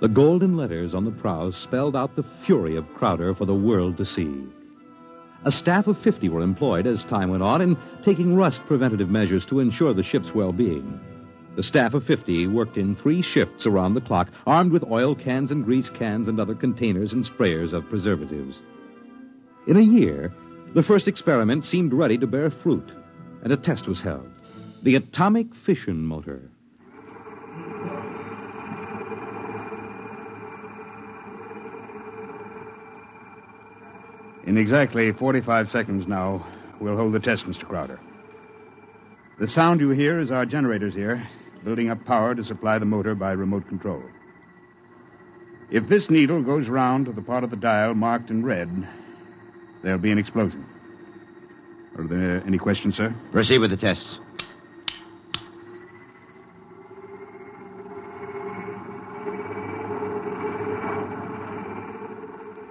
The 0.00 0.08
golden 0.08 0.56
letters 0.56 0.96
on 0.96 1.04
the 1.04 1.12
prow 1.12 1.50
spelled 1.50 1.94
out 1.94 2.16
the 2.16 2.24
fury 2.24 2.74
of 2.74 2.92
Crowder 2.92 3.34
for 3.34 3.44
the 3.44 3.54
world 3.54 3.96
to 3.98 4.04
see. 4.04 4.48
A 5.44 5.52
staff 5.52 5.86
of 5.86 5.96
50 5.96 6.28
were 6.28 6.42
employed 6.42 6.88
as 6.88 7.04
time 7.04 7.30
went 7.30 7.44
on 7.44 7.60
in 7.60 7.76
taking 8.02 8.34
rust 8.34 8.66
preventative 8.66 9.08
measures 9.08 9.46
to 9.46 9.60
ensure 9.60 9.94
the 9.94 10.02
ship's 10.02 10.34
well 10.34 10.50
being. 10.50 10.98
The 11.54 11.62
staff 11.62 11.94
of 11.94 12.02
50 12.02 12.48
worked 12.48 12.76
in 12.76 12.96
three 12.96 13.22
shifts 13.22 13.64
around 13.64 13.94
the 13.94 14.00
clock, 14.00 14.28
armed 14.44 14.72
with 14.72 14.90
oil 14.90 15.14
cans 15.14 15.52
and 15.52 15.64
grease 15.64 15.88
cans 15.88 16.26
and 16.26 16.40
other 16.40 16.56
containers 16.56 17.12
and 17.12 17.22
sprayers 17.22 17.72
of 17.72 17.88
preservatives. 17.88 18.60
In 19.68 19.76
a 19.76 19.80
year, 19.80 20.32
the 20.74 20.82
first 20.82 21.08
experiment 21.08 21.64
seemed 21.64 21.92
ready 21.92 22.18
to 22.18 22.26
bear 22.26 22.50
fruit, 22.50 22.92
and 23.42 23.52
a 23.52 23.56
test 23.56 23.88
was 23.88 24.00
held 24.00 24.28
the 24.82 24.94
atomic 24.94 25.54
fission 25.54 26.04
motor. 26.04 26.50
In 34.44 34.56
exactly 34.56 35.12
45 35.12 35.68
seconds 35.68 36.06
now, 36.06 36.46
we'll 36.80 36.96
hold 36.96 37.12
the 37.12 37.20
test, 37.20 37.46
Mr. 37.46 37.66
Crowder. 37.66 38.00
The 39.38 39.46
sound 39.46 39.80
you 39.80 39.90
hear 39.90 40.18
is 40.18 40.30
our 40.30 40.46
generators 40.46 40.94
here, 40.94 41.28
building 41.64 41.90
up 41.90 42.04
power 42.04 42.34
to 42.34 42.42
supply 42.42 42.78
the 42.78 42.86
motor 42.86 43.14
by 43.14 43.32
remote 43.32 43.68
control. 43.68 44.02
If 45.70 45.88
this 45.88 46.08
needle 46.08 46.42
goes 46.42 46.68
round 46.68 47.06
to 47.06 47.12
the 47.12 47.20
part 47.20 47.44
of 47.44 47.50
the 47.50 47.56
dial 47.56 47.94
marked 47.94 48.30
in 48.30 48.44
red, 48.44 48.88
there'll 49.82 49.98
be 49.98 50.10
an 50.10 50.18
explosion. 50.18 50.64
Are 51.96 52.04
there 52.04 52.42
any 52.46 52.58
questions, 52.58 52.96
sir? 52.96 53.14
Proceed 53.32 53.58
with 53.58 53.70
the 53.70 53.76
tests. 53.76 54.20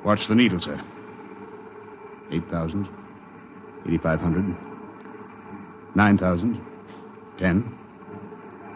Watch 0.03 0.27
the 0.27 0.35
needle, 0.35 0.59
sir. 0.59 0.79
8,000, 2.31 2.87
8,500, 3.89 4.55
9,000, 5.95 6.61
10, 7.37 7.77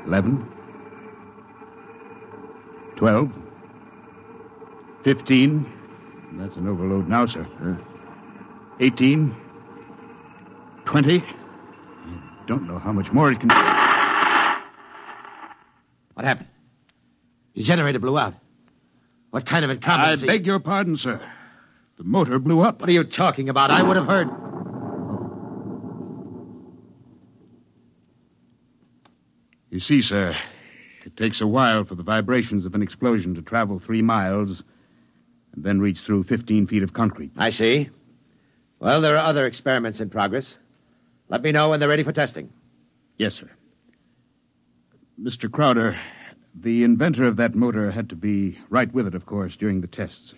11, 0.05 0.51
12, 2.97 3.31
15. 5.03 5.65
That's 6.33 6.55
an 6.57 6.67
overload 6.67 7.07
now, 7.07 7.25
sir. 7.25 7.45
18, 8.81 9.35
20. 10.85 11.19
I 11.19 12.45
don't 12.47 12.67
know 12.67 12.79
how 12.79 12.91
much 12.91 13.11
more 13.11 13.31
it 13.31 13.39
can. 13.39 13.49
What 16.15 16.25
happened? 16.25 16.47
Your 17.53 17.63
generator 17.63 17.99
blew 17.99 18.17
out. 18.17 18.33
What 19.29 19.45
kind 19.45 19.63
of 19.63 19.69
a 19.69 19.77
combination? 19.77 20.27
I 20.27 20.33
beg 20.33 20.47
your 20.47 20.59
pardon, 20.59 20.97
sir. 20.97 21.21
The 21.97 22.03
motor 22.03 22.39
blew 22.39 22.61
up. 22.61 22.81
What 22.81 22.89
are 22.89 22.93
you 22.93 23.03
talking 23.03 23.49
about? 23.49 23.69
I 23.69 23.83
would 23.83 23.97
have 23.97 24.07
heard. 24.07 24.29
You 29.69 29.79
see, 29.79 30.01
sir, 30.01 30.35
it 31.05 31.15
takes 31.15 31.39
a 31.39 31.45
while 31.47 31.85
for 31.85 31.93
the 31.93 32.03
vibrations 32.03 32.65
of 32.65 32.73
an 32.73 32.81
explosion 32.81 33.35
to 33.35 33.43
travel 33.43 33.77
three 33.77 34.01
miles 34.01 34.63
and 35.53 35.63
then 35.63 35.79
reach 35.79 35.99
through 35.99 36.23
15 36.23 36.65
feet 36.65 36.81
of 36.81 36.93
concrete. 36.93 37.31
I 37.37 37.51
see. 37.51 37.91
Well, 38.81 38.99
there 38.99 39.15
are 39.15 39.27
other 39.27 39.45
experiments 39.45 39.99
in 39.99 40.09
progress. 40.09 40.57
Let 41.29 41.43
me 41.43 41.51
know 41.51 41.69
when 41.69 41.79
they're 41.79 41.87
ready 41.87 42.01
for 42.01 42.11
testing. 42.11 42.51
Yes, 43.15 43.35
sir. 43.35 43.47
Mr. 45.21 45.51
Crowder, 45.51 45.99
the 46.55 46.83
inventor 46.83 47.25
of 47.25 47.37
that 47.37 47.53
motor 47.53 47.91
had 47.91 48.09
to 48.09 48.15
be 48.15 48.57
right 48.69 48.91
with 48.91 49.05
it, 49.05 49.13
of 49.13 49.27
course, 49.27 49.55
during 49.55 49.81
the 49.81 49.87
tests. 49.87 50.33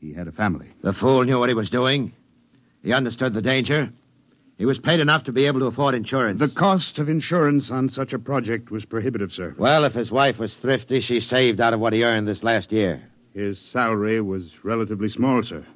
He 0.00 0.14
had 0.14 0.26
a 0.26 0.32
family. 0.32 0.70
The 0.80 0.94
fool 0.94 1.22
knew 1.24 1.38
what 1.38 1.50
he 1.50 1.54
was 1.54 1.68
doing. 1.68 2.14
He 2.82 2.94
understood 2.94 3.34
the 3.34 3.42
danger. 3.42 3.92
He 4.56 4.64
was 4.64 4.78
paid 4.78 4.98
enough 4.98 5.24
to 5.24 5.32
be 5.32 5.44
able 5.44 5.60
to 5.60 5.66
afford 5.66 5.94
insurance. 5.94 6.40
The 6.40 6.48
cost 6.48 6.98
of 6.98 7.10
insurance 7.10 7.70
on 7.70 7.90
such 7.90 8.14
a 8.14 8.18
project 8.18 8.70
was 8.70 8.86
prohibitive, 8.86 9.34
sir. 9.34 9.54
Well, 9.58 9.84
if 9.84 9.92
his 9.92 10.10
wife 10.10 10.38
was 10.38 10.56
thrifty, 10.56 11.00
she 11.00 11.20
saved 11.20 11.60
out 11.60 11.74
of 11.74 11.80
what 11.80 11.92
he 11.92 12.04
earned 12.04 12.26
this 12.26 12.42
last 12.42 12.72
year. 12.72 13.02
His 13.34 13.58
salary 13.58 14.22
was 14.22 14.64
relatively 14.64 15.08
small, 15.08 15.42
sir. 15.42 15.66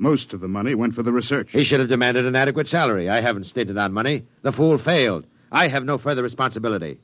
Most 0.00 0.32
of 0.32 0.40
the 0.40 0.48
money 0.48 0.74
went 0.74 0.94
for 0.94 1.02
the 1.02 1.12
research. 1.12 1.52
He 1.52 1.62
should 1.62 1.78
have 1.78 1.90
demanded 1.90 2.24
an 2.24 2.34
adequate 2.34 2.66
salary. 2.66 3.10
I 3.10 3.20
haven't 3.20 3.44
stated 3.44 3.76
on 3.76 3.92
money. 3.92 4.24
The 4.40 4.50
fool 4.50 4.78
failed. 4.78 5.26
I 5.52 5.68
have 5.68 5.84
no 5.84 5.98
further 5.98 6.22
responsibility. 6.22 6.98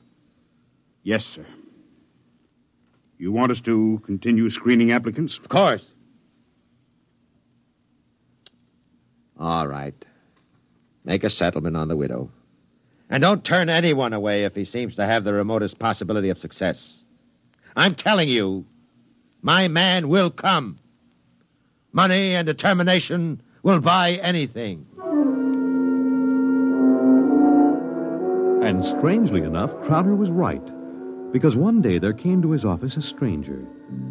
Yes, 1.03 1.23
sir. 1.23 1.45
You 3.19 3.31
want 3.31 3.51
us 3.51 3.61
to 3.61 4.01
continue 4.03 4.49
screening 4.49 4.91
applicants? 4.91 5.37
Of 5.37 5.47
course. 5.47 5.93
All 9.39 9.67
right. 9.67 9.93
Make 11.05 11.23
a 11.23 11.29
settlement 11.29 11.77
on 11.77 11.89
the 11.89 11.95
widow. 11.95 12.31
And 13.11 13.21
don't 13.21 13.43
turn 13.43 13.69
anyone 13.69 14.11
away 14.11 14.43
if 14.43 14.55
he 14.55 14.65
seems 14.65 14.95
to 14.95 15.05
have 15.05 15.23
the 15.23 15.33
remotest 15.33 15.77
possibility 15.77 16.29
of 16.29 16.39
success. 16.39 17.03
I'm 17.75 17.93
telling 17.93 18.27
you, 18.27 18.65
my 19.43 19.67
man 19.67 20.09
will 20.09 20.31
come. 20.31 20.79
Money 21.97 22.35
and 22.35 22.45
determination 22.45 23.41
will 23.63 23.79
buy 23.79 24.19
anything. 24.21 24.85
And 28.61 28.85
strangely 28.85 29.41
enough, 29.41 29.73
Crowder 29.81 30.15
was 30.15 30.29
right. 30.29 30.61
Because 31.31 31.57
one 31.57 31.81
day 31.81 31.97
there 31.97 32.13
came 32.13 32.43
to 32.43 32.51
his 32.51 32.65
office 32.65 32.97
a 32.97 33.01
stranger, 33.01 33.65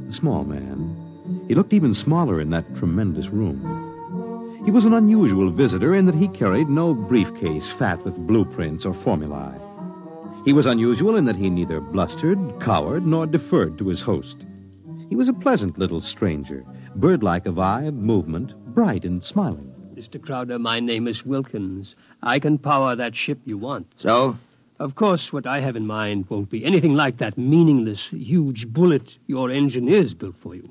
a 0.09 0.13
small 0.13 0.43
man. 0.43 1.45
He 1.47 1.55
looked 1.55 1.73
even 1.73 1.95
smaller 1.95 2.41
in 2.41 2.51
that 2.51 2.75
tremendous 2.75 3.29
room. 3.29 3.63
He 4.65 4.73
was 4.73 4.85
an 4.85 4.95
unusual 4.95 5.49
visitor 5.51 5.95
in 5.95 6.07
that 6.07 6.17
he 6.17 6.27
carried 6.27 6.69
no 6.69 6.93
briefcase 6.93 7.69
fat 7.69 8.05
with 8.05 8.19
blueprints 8.19 8.85
or 8.85 8.95
formulae. 8.95 9.61
He 10.45 10.53
was 10.53 10.67
unusual 10.67 11.15
in 11.15 11.25
that 11.27 11.37
he 11.37 11.49
neither 11.51 11.81
blustered, 11.81 12.59
cowered, 12.59 13.07
nor 13.07 13.29
deferred 13.29 13.79
to 13.79 13.87
his 13.87 14.01
host. 14.01 14.45
He 15.09 15.15
was 15.15 15.29
a 15.29 15.33
pleasant 15.33 15.79
little 15.79 16.01
stranger, 16.01 16.65
birdlike 17.01 17.47
of 17.47 17.59
eye, 17.59 17.91
movement, 17.91 18.55
bright 18.75 19.05
and 19.05 19.23
smiling. 19.23 19.73
Mr. 19.95 20.21
Crowder, 20.21 20.59
my 20.59 20.81
name 20.81 21.07
is 21.09 21.25
Wilkins. 21.25 21.95
I 22.23 22.39
can 22.39 22.59
power 22.59 22.95
that 22.97 23.15
ship 23.15 23.39
you 23.45 23.57
want. 23.59 23.87
So, 23.97 24.37
Of 24.79 24.95
course, 24.95 25.33
what 25.33 25.47
I 25.47 25.61
have 25.61 25.75
in 25.77 25.87
mind 25.87 26.29
won't 26.29 26.51
be 26.51 26.65
anything 26.65 26.95
like 26.95 27.17
that 27.17 27.39
meaningless, 27.39 28.09
huge 28.09 28.69
bullet 28.69 29.19
your 29.27 29.51
engineers 29.51 30.13
built 30.13 30.37
for 30.37 30.55
you. 30.55 30.71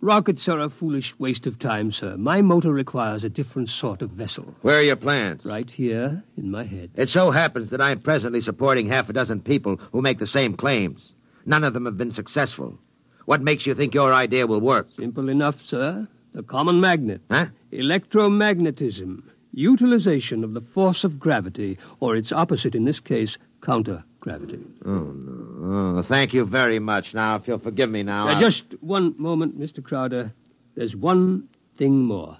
Rockets 0.00 0.48
are 0.48 0.58
a 0.60 0.68
foolish 0.68 1.16
waste 1.20 1.46
of 1.46 1.58
time, 1.58 1.90
sir. 1.92 2.16
My 2.16 2.40
motor 2.42 2.72
requires 2.72 3.22
a 3.24 3.28
different 3.28 3.68
sort 3.68 4.02
of 4.02 4.10
vessel. 4.10 4.44
where 4.62 4.78
are 4.78 4.82
your 4.82 4.96
plans? 4.96 5.44
Right 5.44 5.70
here 5.70 6.22
in 6.36 6.50
my 6.50 6.64
head. 6.64 6.90
It 6.96 7.08
so 7.08 7.30
happens 7.30 7.70
that 7.70 7.80
I'm 7.80 8.00
presently 8.00 8.40
supporting 8.40 8.86
half 8.88 9.08
a 9.08 9.12
dozen 9.12 9.40
people 9.40 9.76
who 9.92 10.02
make 10.02 10.18
the 10.18 10.26
same 10.26 10.54
claims. 10.54 11.14
None 11.46 11.64
of 11.64 11.72
them 11.72 11.84
have 11.86 11.96
been 11.96 12.10
successful. 12.12 12.78
What 13.26 13.40
makes 13.42 13.66
you 13.66 13.74
think 13.74 13.94
your 13.94 14.12
idea 14.12 14.46
will 14.46 14.60
work? 14.60 14.88
Simple 14.96 15.28
enough, 15.28 15.64
sir. 15.64 16.08
The 16.34 16.42
common 16.42 16.80
magnet. 16.80 17.20
Huh? 17.30 17.46
Electromagnetism. 17.72 19.22
Utilization 19.54 20.44
of 20.44 20.54
the 20.54 20.60
force 20.62 21.04
of 21.04 21.20
gravity, 21.20 21.78
or 22.00 22.16
its 22.16 22.32
opposite 22.32 22.74
in 22.74 22.84
this 22.86 23.00
case, 23.00 23.36
counter 23.60 24.02
gravity. 24.20 24.58
Oh, 24.86 24.90
no! 25.12 25.98
Oh, 25.98 26.02
thank 26.02 26.32
you 26.32 26.44
very 26.46 26.78
much. 26.78 27.12
Now, 27.12 27.36
if 27.36 27.46
you'll 27.46 27.58
forgive 27.58 27.90
me 27.90 28.02
now. 28.02 28.24
Now, 28.24 28.32
I'll- 28.32 28.40
just 28.40 28.64
one 28.80 29.14
moment, 29.18 29.60
Mr. 29.60 29.82
Crowder. 29.84 30.32
There's 30.74 30.96
one 30.96 31.48
thing 31.76 32.00
more. 32.02 32.38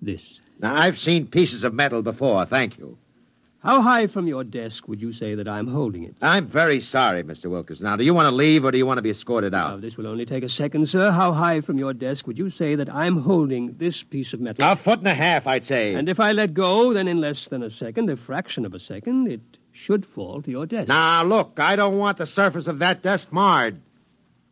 This. 0.00 0.40
Now, 0.58 0.74
I've 0.74 0.98
seen 0.98 1.26
pieces 1.26 1.64
of 1.64 1.74
metal 1.74 2.00
before. 2.02 2.46
Thank 2.46 2.78
you. 2.78 2.96
How 3.68 3.82
high 3.82 4.06
from 4.06 4.26
your 4.26 4.44
desk 4.44 4.88
would 4.88 4.98
you 4.98 5.12
say 5.12 5.34
that 5.34 5.46
I'm 5.46 5.66
holding 5.66 6.04
it? 6.04 6.16
I'm 6.22 6.46
very 6.46 6.80
sorry, 6.80 7.22
Mr. 7.22 7.50
Wilkins. 7.50 7.82
Now, 7.82 7.96
do 7.96 8.02
you 8.02 8.14
want 8.14 8.24
to 8.24 8.34
leave 8.34 8.64
or 8.64 8.70
do 8.70 8.78
you 8.78 8.86
want 8.86 8.96
to 8.96 9.02
be 9.02 9.10
escorted 9.10 9.52
Now, 9.52 9.74
out? 9.74 9.82
this 9.82 9.98
will 9.98 10.06
only 10.06 10.24
take 10.24 10.42
a 10.42 10.48
second, 10.48 10.88
sir. 10.88 11.10
How 11.10 11.32
high 11.32 11.60
from 11.60 11.76
your 11.76 11.92
desk 11.92 12.26
would 12.26 12.38
you 12.38 12.48
say 12.48 12.76
that 12.76 12.88
I'm 12.88 13.18
holding 13.20 13.74
this 13.76 14.02
piece 14.02 14.32
of 14.32 14.40
metal? 14.40 14.66
A 14.66 14.74
foot 14.74 15.00
and 15.00 15.06
a 15.08 15.12
half, 15.12 15.46
I'd 15.46 15.66
say. 15.66 15.92
And 15.92 16.08
if 16.08 16.18
I 16.18 16.32
let 16.32 16.54
go, 16.54 16.94
then 16.94 17.08
in 17.08 17.20
less 17.20 17.48
than 17.48 17.62
a 17.62 17.68
second, 17.68 18.08
a 18.08 18.16
fraction 18.16 18.64
of 18.64 18.72
a 18.72 18.80
second, 18.80 19.30
it 19.30 19.42
should 19.72 20.06
fall 20.06 20.40
to 20.40 20.50
your 20.50 20.64
desk. 20.64 20.88
Now, 20.88 21.22
look, 21.24 21.60
I 21.60 21.76
don't 21.76 21.98
want 21.98 22.16
the 22.16 22.24
surface 22.24 22.68
of 22.68 22.78
that 22.78 23.02
desk 23.02 23.30
marred. 23.34 23.82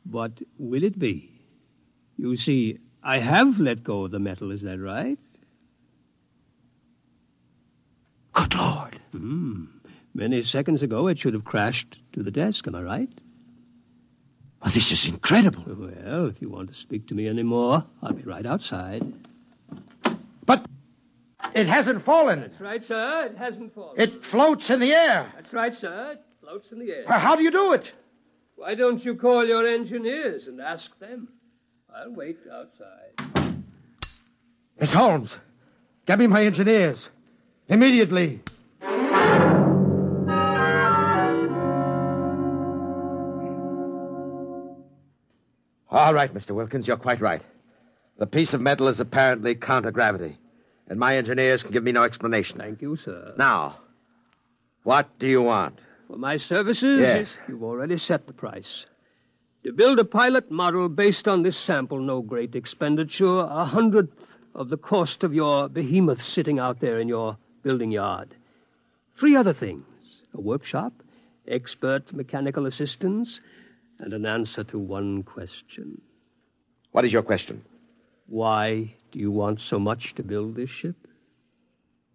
But 0.05 0.33
will 0.59 0.85
it 0.85 0.99
be? 0.99 1.31
You 2.19 2.37
see, 2.37 2.81
I 3.03 3.17
have 3.17 3.59
let 3.59 3.83
go 3.83 4.05
of 4.05 4.11
the 4.11 4.19
metal, 4.19 4.51
is 4.51 4.61
that 4.61 4.79
right? 4.79 5.19
Lord. 9.19 9.69
Many 10.15 10.43
seconds 10.43 10.83
ago, 10.83 11.09
it 11.09 11.19
should 11.19 11.35
have 11.35 11.45
crashed 11.45 12.01
to 12.15 12.23
the 12.23 12.31
desk, 12.31 12.67
am 12.67 12.75
I 12.75 12.83
right? 12.83 13.11
Well, 14.63 14.73
this 14.73 14.91
is 14.91 15.07
incredible. 15.07 15.65
Well, 15.67 16.27
if 16.27 16.41
you 16.41 16.49
want 16.49 16.71
to 16.71 16.75
speak 16.75 17.09
to 17.09 17.15
me 17.15 17.29
any 17.29 17.43
more, 17.43 17.85
I'll 18.03 18.13
be 18.13 18.23
right 18.23 18.47
outside. 18.47 19.05
But 20.47 20.65
it 21.55 21.67
hasn't 21.67 22.03
fallen. 22.03 22.41
That's 22.41 22.61
right, 22.61 22.83
sir. 22.83 23.27
It 23.27 23.37
hasn't 23.37 23.75
fallen. 23.75 24.01
It 24.01 24.25
floats 24.25 24.71
in 24.71 24.81
the 24.81 24.93
air. 24.93 25.31
That's 25.35 25.53
right, 25.53 25.75
sir. 25.75 26.13
It 26.13 26.23
floats 26.41 26.73
in 26.73 26.79
the 26.79 26.93
air. 26.93 27.05
How 27.07 27.37
do 27.37 27.43
you 27.43 27.51
do 27.51 27.75
it? 27.75 27.93
Why 28.55 28.75
don't 28.75 29.05
you 29.05 29.15
call 29.15 29.45
your 29.45 29.67
engineers 29.67 30.49
and 30.49 30.61
ask 30.61 30.99
them? 30.99 31.29
I'll 31.95 32.13
wait 32.13 32.39
outside. 32.51 33.53
Miss 34.81 34.95
Holmes, 34.95 35.39
Get 36.07 36.21
me 36.21 36.29
my 36.29 36.45
engineers. 36.45 37.09
Immediately. 37.69 38.41
All 45.89 46.13
right, 46.13 46.33
Mr. 46.35 46.51
Wilkins, 46.55 46.87
you're 46.87 46.97
quite 46.97 47.21
right. 47.21 47.43
The 48.19 48.27
piece 48.27 48.55
of 48.55 48.61
metal 48.61 48.89
is 48.89 49.01
apparently 49.01 49.55
counter 49.55 49.91
gravity, 49.91 50.37
and 50.89 50.99
my 50.99 51.17
engineers 51.17 51.63
can 51.63 51.73
give 51.73 51.85
me 51.85 51.93
no 51.93 52.03
explanation. 52.03 52.59
Thank 52.59 52.83
you, 52.83 52.97
sir. 52.97 53.35
Now, 53.39 53.77
what 54.83 55.19
do 55.19 55.27
you 55.27 55.43
want? 55.43 55.79
For 56.09 56.17
my 56.17 56.37
services, 56.37 57.01
Yes. 57.01 57.37
you've 57.49 57.63
already 57.63 57.97
set 57.99 58.27
the 58.27 58.33
price. 58.33 58.87
To 59.65 59.73
build 59.73 59.99
a 59.99 60.05
pilot 60.05 60.51
model 60.51 60.89
based 60.89 61.27
on 61.27 61.43
this 61.43 61.57
sample, 61.57 61.99
no 62.01 62.21
great 62.23 62.55
expenditure, 62.55 63.41
a 63.41 63.65
hundredth 63.65 64.15
of 64.55 64.69
the 64.69 64.79
cost 64.79 65.25
of 65.25 65.35
your 65.35 65.69
behemoth 65.69 66.23
sitting 66.23 66.59
out 66.59 66.81
there 66.81 66.99
in 67.01 67.09
your 67.09 67.37
building 67.63 67.91
yard. 67.91 68.37
Three 69.17 69.35
other 69.35 69.55
things 69.55 69.85
a 70.35 70.41
workshop, 70.41 70.93
expert 71.49 72.13
mechanical 72.13 72.67
assistance, 72.67 73.41
and 73.99 74.13
an 74.13 74.27
answer 74.27 74.63
to 74.65 74.79
one 74.79 75.23
question. 75.23 76.03
What 76.93 77.07
is 77.07 77.13
your 77.13 77.23
question? 77.23 77.65
Why 78.27 78.95
do 79.13 79.19
you 79.19 79.31
want 79.31 79.61
so 79.61 79.79
much 79.79 80.15
to 80.17 80.23
build 80.23 80.57
this 80.57 80.69
ship? 80.69 80.97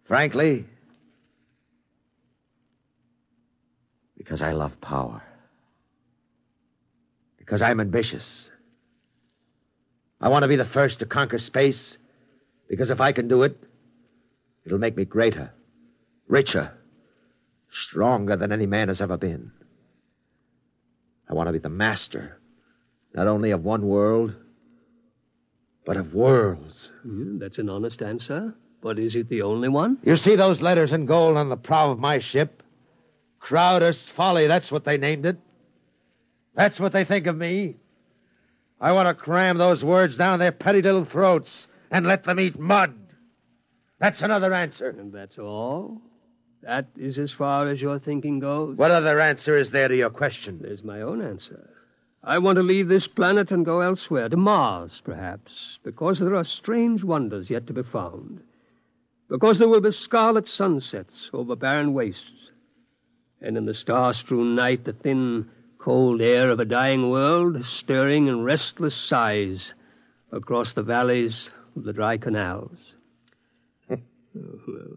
Frankly, 0.04 0.64
because 4.16 4.40
I 4.40 4.52
love 4.52 4.80
power. 4.80 5.22
Because 7.36 7.62
I'm 7.62 7.80
ambitious. 7.80 8.48
I 10.20 10.28
want 10.28 10.44
to 10.44 10.48
be 10.48 10.54
the 10.54 10.64
first 10.64 11.00
to 11.00 11.06
conquer 11.06 11.38
space, 11.38 11.98
because 12.68 12.90
if 12.90 13.00
I 13.00 13.10
can 13.10 13.26
do 13.26 13.42
it, 13.42 13.58
it'll 14.64 14.78
make 14.78 14.96
me 14.96 15.04
greater, 15.04 15.52
richer, 16.28 16.72
stronger 17.72 18.36
than 18.36 18.52
any 18.52 18.66
man 18.66 18.88
has 18.88 19.00
ever 19.00 19.16
been. 19.16 19.50
I 21.28 21.34
want 21.34 21.48
to 21.48 21.52
be 21.52 21.58
the 21.58 21.70
master, 21.70 22.38
not 23.14 23.26
only 23.26 23.50
of 23.50 23.64
one 23.64 23.86
world, 23.86 24.36
but 25.84 25.96
of 25.96 26.14
worlds. 26.14 26.90
Hmm, 27.02 27.38
that's 27.38 27.58
an 27.58 27.70
honest 27.70 28.02
answer. 28.02 28.54
But 28.82 28.98
is 28.98 29.16
it 29.16 29.28
the 29.28 29.42
only 29.42 29.68
one? 29.68 29.98
You 30.02 30.16
see 30.16 30.36
those 30.36 30.60
letters 30.60 30.92
in 30.92 31.06
gold 31.06 31.36
on 31.36 31.48
the 31.48 31.56
prow 31.56 31.90
of 31.90 31.98
my 31.98 32.18
ship? 32.18 32.62
Crowder's 33.38 34.08
Folly, 34.08 34.46
that's 34.46 34.70
what 34.70 34.84
they 34.84 34.98
named 34.98 35.24
it. 35.24 35.38
That's 36.54 36.78
what 36.78 36.92
they 36.92 37.04
think 37.04 37.26
of 37.26 37.38
me. 37.38 37.76
I 38.80 38.92
want 38.92 39.08
to 39.08 39.14
cram 39.14 39.58
those 39.58 39.84
words 39.84 40.16
down 40.16 40.38
their 40.38 40.52
petty 40.52 40.82
little 40.82 41.04
throats 41.04 41.68
and 41.90 42.06
let 42.06 42.24
them 42.24 42.38
eat 42.38 42.58
mud. 42.58 42.94
That's 43.98 44.20
another 44.20 44.52
answer. 44.52 44.90
And 44.90 45.12
that's 45.12 45.38
all? 45.38 46.02
That 46.62 46.86
is 46.96 47.18
as 47.18 47.32
far 47.32 47.68
as 47.68 47.82
your 47.82 47.98
thinking 47.98 48.38
goes? 48.38 48.76
What 48.76 48.92
other 48.92 49.18
answer 49.18 49.56
is 49.56 49.72
there 49.72 49.88
to 49.88 49.96
your 49.96 50.10
question? 50.10 50.60
There's 50.62 50.84
my 50.84 51.00
own 51.00 51.20
answer. 51.20 51.68
I 52.22 52.38
want 52.38 52.56
to 52.56 52.62
leave 52.62 52.86
this 52.86 53.08
planet 53.08 53.50
and 53.50 53.66
go 53.66 53.80
elsewhere, 53.80 54.28
to 54.28 54.36
Mars, 54.36 55.02
perhaps, 55.04 55.80
because 55.82 56.20
there 56.20 56.36
are 56.36 56.44
strange 56.44 57.02
wonders 57.02 57.50
yet 57.50 57.66
to 57.66 57.72
be 57.72 57.82
found. 57.82 58.42
Because 59.28 59.58
there 59.58 59.66
will 59.66 59.80
be 59.80 59.90
scarlet 59.90 60.46
sunsets 60.46 61.30
over 61.32 61.56
barren 61.56 61.94
wastes. 61.94 62.52
And 63.40 63.56
in 63.56 63.64
the 63.64 63.74
star 63.74 64.12
strewn 64.12 64.54
night, 64.54 64.84
the 64.84 64.92
thin, 64.92 65.50
cold 65.78 66.20
air 66.20 66.48
of 66.48 66.60
a 66.60 66.64
dying 66.64 67.10
world 67.10 67.64
stirring 67.64 68.28
in 68.28 68.44
restless 68.44 68.94
sighs 68.94 69.74
across 70.30 70.72
the 70.72 70.82
valleys 70.84 71.50
of 71.74 71.82
the 71.82 71.92
dry 71.92 72.16
canals. 72.18 72.94
Oh, 74.34 74.96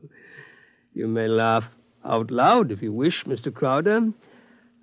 You 0.95 1.10
may 1.10 1.27
laugh 1.27 1.69
out 2.05 2.31
loud 2.31 2.71
if 2.71 2.81
you 2.81 2.93
wish, 2.93 3.25
Mr. 3.25 3.53
Crowder. 3.53 4.13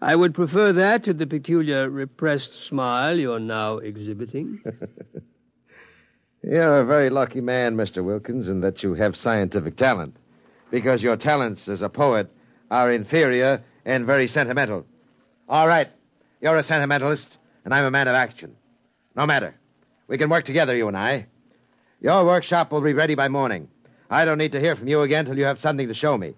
I 0.02 0.14
would 0.14 0.34
prefer 0.34 0.70
that 0.72 1.02
to 1.04 1.14
the 1.14 1.26
peculiar 1.26 1.88
repressed 1.88 2.52
smile 2.52 3.18
you're 3.18 3.40
now 3.40 3.78
exhibiting. 3.78 4.60
You're 6.44 6.80
a 6.80 6.84
very 6.84 7.08
lucky 7.08 7.40
man, 7.40 7.76
Mr. 7.76 8.02
Wilkins, 8.02 8.48
in 8.48 8.62
that 8.62 8.82
you 8.82 8.94
have 8.94 9.16
scientific 9.16 9.76
talent. 9.76 10.16
Because 10.72 11.00
your 11.00 11.16
talents 11.16 11.68
as 11.68 11.82
a 11.82 11.88
poet 11.88 12.28
are 12.68 12.90
inferior 12.90 13.62
and 13.84 14.04
very 14.04 14.26
sentimental. 14.26 14.84
All 15.48 15.68
right, 15.68 15.88
you're 16.40 16.56
a 16.56 16.64
sentimentalist, 16.64 17.38
and 17.64 17.72
I'm 17.72 17.84
a 17.84 17.92
man 17.92 18.08
of 18.08 18.16
action. 18.16 18.56
No 19.14 19.24
matter. 19.24 19.54
We 20.08 20.18
can 20.18 20.30
work 20.30 20.44
together, 20.44 20.74
you 20.74 20.88
and 20.88 20.96
I. 20.96 21.26
Your 22.00 22.24
workshop 22.24 22.72
will 22.72 22.80
be 22.80 22.92
ready 22.92 23.14
by 23.14 23.28
morning. 23.28 23.68
I 24.12 24.26
don't 24.26 24.36
need 24.36 24.52
to 24.52 24.60
hear 24.60 24.76
from 24.76 24.88
you 24.88 25.00
again 25.00 25.24
till 25.24 25.38
you 25.38 25.44
have 25.44 25.58
something 25.58 25.88
to 25.88 25.94
show 25.94 26.18
me. 26.18 26.34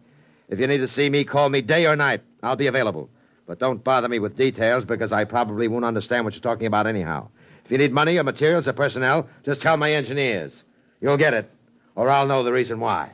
If 0.48 0.60
you 0.60 0.68
need 0.68 0.78
to 0.78 0.86
see 0.86 1.10
me, 1.10 1.24
call 1.24 1.48
me 1.48 1.60
day 1.60 1.86
or 1.86 1.96
night. 1.96 2.20
I'll 2.40 2.54
be 2.54 2.68
available. 2.68 3.10
But 3.48 3.58
don't 3.58 3.82
bother 3.82 4.08
me 4.08 4.20
with 4.20 4.36
details 4.36 4.84
because 4.84 5.12
I 5.12 5.24
probably 5.24 5.66
won't 5.66 5.84
understand 5.84 6.24
what 6.24 6.34
you're 6.34 6.40
talking 6.40 6.68
about 6.68 6.86
anyhow. 6.86 7.28
If 7.64 7.72
you 7.72 7.78
need 7.78 7.92
money 7.92 8.16
or 8.16 8.22
materials 8.22 8.68
or 8.68 8.74
personnel, 8.74 9.28
just 9.42 9.60
tell 9.60 9.76
my 9.76 9.92
engineers. 9.92 10.62
You'll 11.00 11.16
get 11.16 11.34
it, 11.34 11.50
or 11.96 12.08
I'll 12.08 12.26
know 12.26 12.44
the 12.44 12.52
reason 12.52 12.78
why. 12.78 13.10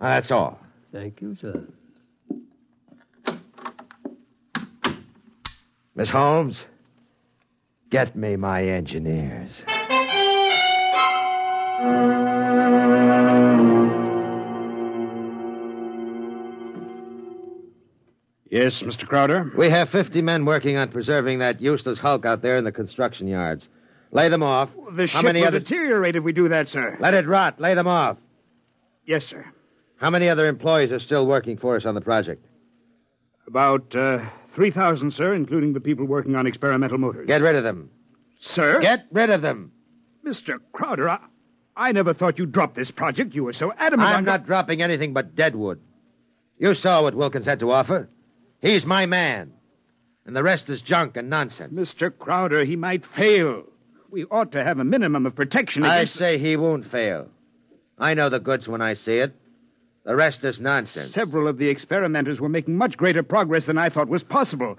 Now, 0.00 0.08
that's 0.08 0.30
all. 0.30 0.58
Thank 0.90 1.20
you, 1.20 1.34
sir. 1.34 1.62
Miss 5.94 6.08
Holmes, 6.08 6.64
get 7.90 8.16
me 8.16 8.36
my 8.36 8.64
engineers. 8.64 9.62
Yes, 18.52 18.82
Mr. 18.82 19.08
Crowder? 19.08 19.50
We 19.56 19.70
have 19.70 19.88
50 19.88 20.20
men 20.20 20.44
working 20.44 20.76
on 20.76 20.88
preserving 20.88 21.38
that 21.38 21.62
useless 21.62 22.00
hulk 22.00 22.26
out 22.26 22.42
there 22.42 22.58
in 22.58 22.64
the 22.64 22.70
construction 22.70 23.26
yards. 23.26 23.70
Lay 24.10 24.28
them 24.28 24.42
off. 24.42 24.70
The 24.92 25.04
How 25.04 25.06
ship 25.06 25.24
many 25.24 25.40
will 25.40 25.48
other... 25.48 25.58
deteriorate 25.58 26.16
if 26.16 26.22
we 26.22 26.34
do 26.34 26.48
that, 26.48 26.68
sir. 26.68 26.98
Let 27.00 27.14
it 27.14 27.26
rot. 27.26 27.58
Lay 27.58 27.72
them 27.72 27.88
off. 27.88 28.18
Yes, 29.06 29.24
sir. 29.24 29.46
How 29.96 30.10
many 30.10 30.28
other 30.28 30.46
employees 30.46 30.92
are 30.92 30.98
still 30.98 31.26
working 31.26 31.56
for 31.56 31.76
us 31.76 31.86
on 31.86 31.94
the 31.94 32.02
project? 32.02 32.44
About 33.46 33.96
uh, 33.96 34.22
3,000, 34.48 35.10
sir, 35.10 35.32
including 35.32 35.72
the 35.72 35.80
people 35.80 36.04
working 36.04 36.36
on 36.36 36.46
experimental 36.46 36.98
motors. 36.98 37.26
Get 37.26 37.40
rid 37.40 37.56
of 37.56 37.64
them. 37.64 37.90
Sir? 38.36 38.82
Get 38.82 39.06
rid 39.10 39.30
of 39.30 39.40
them. 39.40 39.72
Mr. 40.26 40.60
Crowder, 40.72 41.08
I, 41.08 41.20
I 41.74 41.92
never 41.92 42.12
thought 42.12 42.38
you'd 42.38 42.52
drop 42.52 42.74
this 42.74 42.90
project. 42.90 43.34
You 43.34 43.44
were 43.44 43.54
so 43.54 43.72
adamant 43.78 44.10
I'm 44.10 44.16
on... 44.16 44.24
not 44.26 44.44
dropping 44.44 44.82
anything 44.82 45.14
but 45.14 45.34
deadwood. 45.34 45.80
You 46.58 46.74
saw 46.74 47.00
what 47.00 47.14
Wilkins 47.14 47.46
had 47.46 47.58
to 47.60 47.72
offer. 47.72 48.10
He's 48.62 48.86
my 48.86 49.06
man. 49.06 49.52
And 50.24 50.36
the 50.36 50.44
rest 50.44 50.70
is 50.70 50.80
junk 50.80 51.16
and 51.16 51.28
nonsense. 51.28 51.74
Mr. 51.74 52.16
Crowder, 52.16 52.62
he 52.64 52.76
might 52.76 53.04
fail. 53.04 53.64
We 54.08 54.24
ought 54.26 54.52
to 54.52 54.62
have 54.62 54.78
a 54.78 54.84
minimum 54.84 55.26
of 55.26 55.34
protection 55.34 55.84
I 55.84 56.04
say 56.04 56.38
he 56.38 56.56
won't 56.56 56.84
fail. 56.84 57.28
I 57.98 58.14
know 58.14 58.28
the 58.28 58.38
goods 58.38 58.68
when 58.68 58.80
I 58.80 58.92
see 58.92 59.18
it. 59.18 59.34
The 60.04 60.14
rest 60.14 60.44
is 60.44 60.60
nonsense. 60.60 61.10
Several 61.10 61.48
of 61.48 61.58
the 61.58 61.68
experimenters 61.68 62.40
were 62.40 62.48
making 62.48 62.76
much 62.76 62.96
greater 62.96 63.22
progress 63.22 63.66
than 63.66 63.78
I 63.78 63.88
thought 63.88 64.08
was 64.08 64.22
possible. 64.22 64.78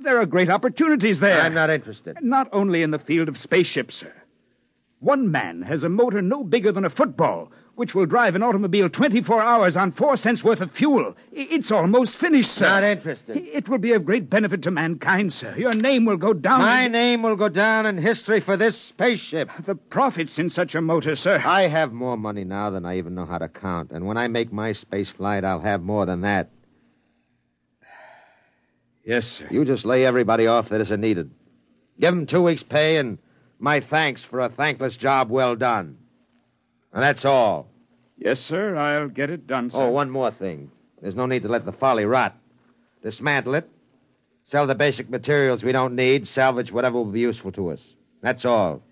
There 0.00 0.18
are 0.18 0.26
great 0.26 0.48
opportunities 0.48 1.20
there. 1.20 1.40
I'm 1.40 1.54
not 1.54 1.70
interested. 1.70 2.16
Not 2.22 2.48
only 2.52 2.82
in 2.82 2.90
the 2.90 2.98
field 2.98 3.28
of 3.28 3.36
spaceships, 3.36 3.96
sir. 3.96 4.12
One 4.98 5.30
man 5.30 5.62
has 5.62 5.84
a 5.84 5.88
motor 5.88 6.22
no 6.22 6.44
bigger 6.44 6.72
than 6.72 6.84
a 6.84 6.90
football, 6.90 7.50
which 7.80 7.94
will 7.94 8.04
drive 8.04 8.34
an 8.34 8.42
automobile 8.42 8.90
24 8.90 9.40
hours 9.40 9.74
on 9.74 9.90
four 9.90 10.14
cents 10.14 10.44
worth 10.44 10.60
of 10.60 10.70
fuel. 10.70 11.16
It's 11.32 11.72
almost 11.72 12.20
finished, 12.20 12.52
sir. 12.52 12.68
Not 12.68 12.82
interested. 12.82 13.38
It 13.38 13.70
will 13.70 13.78
be 13.78 13.94
of 13.94 14.04
great 14.04 14.28
benefit 14.28 14.60
to 14.64 14.70
mankind, 14.70 15.32
sir. 15.32 15.56
Your 15.56 15.72
name 15.72 16.04
will 16.04 16.18
go 16.18 16.34
down. 16.34 16.60
My 16.60 16.88
name 16.88 17.22
will 17.22 17.36
go 17.36 17.48
down 17.48 17.86
in 17.86 17.96
history 17.96 18.38
for 18.38 18.54
this 18.54 18.78
spaceship. 18.78 19.48
The 19.60 19.76
profits 19.76 20.38
in 20.38 20.50
such 20.50 20.74
a 20.74 20.82
motor, 20.82 21.16
sir. 21.16 21.42
I 21.42 21.68
have 21.68 21.90
more 21.90 22.18
money 22.18 22.44
now 22.44 22.68
than 22.68 22.84
I 22.84 22.98
even 22.98 23.14
know 23.14 23.24
how 23.24 23.38
to 23.38 23.48
count. 23.48 23.92
And 23.92 24.06
when 24.06 24.18
I 24.18 24.28
make 24.28 24.52
my 24.52 24.72
space 24.72 25.08
flight, 25.08 25.42
I'll 25.42 25.60
have 25.60 25.80
more 25.80 26.04
than 26.04 26.20
that. 26.20 26.50
Yes, 29.06 29.26
sir. 29.26 29.48
You 29.50 29.64
just 29.64 29.86
lay 29.86 30.04
everybody 30.04 30.46
off 30.46 30.68
that 30.68 30.82
isn't 30.82 31.00
needed. 31.00 31.30
Give 31.98 32.14
them 32.14 32.26
two 32.26 32.42
weeks' 32.42 32.62
pay 32.62 32.98
and 32.98 33.16
my 33.58 33.80
thanks 33.80 34.22
for 34.22 34.40
a 34.40 34.50
thankless 34.50 34.98
job 34.98 35.30
well 35.30 35.56
done. 35.56 35.96
And 36.92 37.02
that's 37.02 37.24
all. 37.24 37.69
Yes, 38.20 38.38
sir. 38.38 38.76
I'll 38.76 39.08
get 39.08 39.30
it 39.30 39.46
done, 39.46 39.70
oh, 39.72 39.76
sir. 39.76 39.82
Oh, 39.84 39.90
one 39.90 40.10
more 40.10 40.30
thing. 40.30 40.70
There's 41.00 41.16
no 41.16 41.24
need 41.26 41.42
to 41.42 41.48
let 41.48 41.64
the 41.64 41.72
folly 41.72 42.04
rot. 42.04 42.36
Dismantle 43.02 43.54
it, 43.54 43.68
sell 44.44 44.66
the 44.66 44.74
basic 44.74 45.08
materials 45.08 45.64
we 45.64 45.72
don't 45.72 45.96
need, 45.96 46.28
salvage 46.28 46.70
whatever 46.70 46.98
will 46.98 47.06
be 47.06 47.20
useful 47.20 47.50
to 47.52 47.70
us. 47.70 47.96
That's 48.20 48.44
all. 48.44 48.82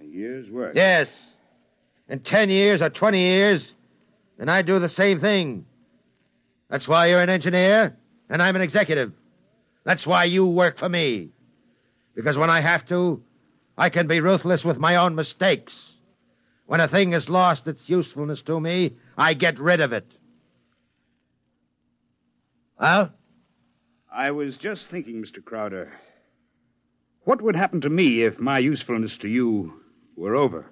A 0.00 0.04
year's 0.04 0.48
work. 0.48 0.76
Yes. 0.76 1.30
In 2.08 2.20
10 2.20 2.50
years 2.50 2.80
or 2.80 2.88
20 2.88 3.18
years, 3.18 3.74
and 4.38 4.48
I 4.48 4.62
do 4.62 4.78
the 4.78 4.88
same 4.88 5.18
thing. 5.18 5.66
That's 6.70 6.86
why 6.86 7.06
you're 7.06 7.20
an 7.20 7.30
engineer, 7.30 7.96
and 8.30 8.40
I'm 8.40 8.54
an 8.54 8.62
executive. 8.62 9.12
That's 9.82 10.06
why 10.06 10.24
you 10.24 10.46
work 10.46 10.78
for 10.78 10.88
me. 10.88 11.30
Because 12.14 12.38
when 12.38 12.50
I 12.50 12.60
have 12.60 12.86
to, 12.86 13.20
I 13.76 13.88
can 13.88 14.06
be 14.06 14.20
ruthless 14.20 14.64
with 14.64 14.78
my 14.78 14.94
own 14.94 15.16
mistakes. 15.16 15.96
When 16.68 16.80
a 16.80 16.86
thing 16.86 17.12
has 17.12 17.30
lost 17.30 17.66
its 17.66 17.88
usefulness 17.88 18.42
to 18.42 18.60
me, 18.60 18.92
I 19.16 19.32
get 19.32 19.58
rid 19.58 19.80
of 19.80 19.94
it. 19.94 20.18
Well? 22.78 23.14
I 24.12 24.32
was 24.32 24.58
just 24.58 24.90
thinking, 24.90 25.22
Mr. 25.22 25.42
Crowder. 25.42 25.90
What 27.22 27.40
would 27.40 27.56
happen 27.56 27.80
to 27.80 27.88
me 27.88 28.22
if 28.22 28.38
my 28.38 28.58
usefulness 28.58 29.16
to 29.18 29.28
you 29.28 29.80
were 30.14 30.36
over? 30.36 30.66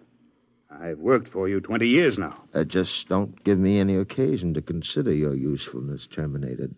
I've 0.70 0.98
worked 0.98 1.28
for 1.28 1.48
you 1.48 1.62
20 1.62 1.88
years 1.88 2.18
now. 2.18 2.44
Uh, 2.52 2.64
just 2.64 3.08
don't 3.08 3.42
give 3.42 3.58
me 3.58 3.78
any 3.80 3.96
occasion 3.96 4.52
to 4.52 4.60
consider 4.60 5.14
your 5.14 5.34
usefulness 5.34 6.06
terminated. 6.06 6.74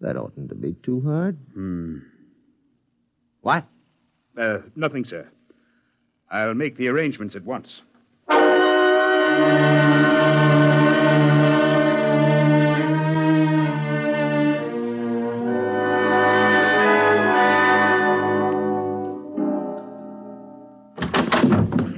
That 0.00 0.16
oughtn't 0.16 0.48
to 0.48 0.54
be 0.54 0.72
too 0.82 1.02
hard. 1.02 1.36
Hmm. 1.52 1.98
What? 3.42 3.66
Uh, 4.38 4.60
nothing, 4.74 5.04
sir. 5.04 5.28
I'll 6.30 6.54
make 6.54 6.76
the 6.76 6.88
arrangements 6.88 7.36
at 7.36 7.44
once. 7.44 7.82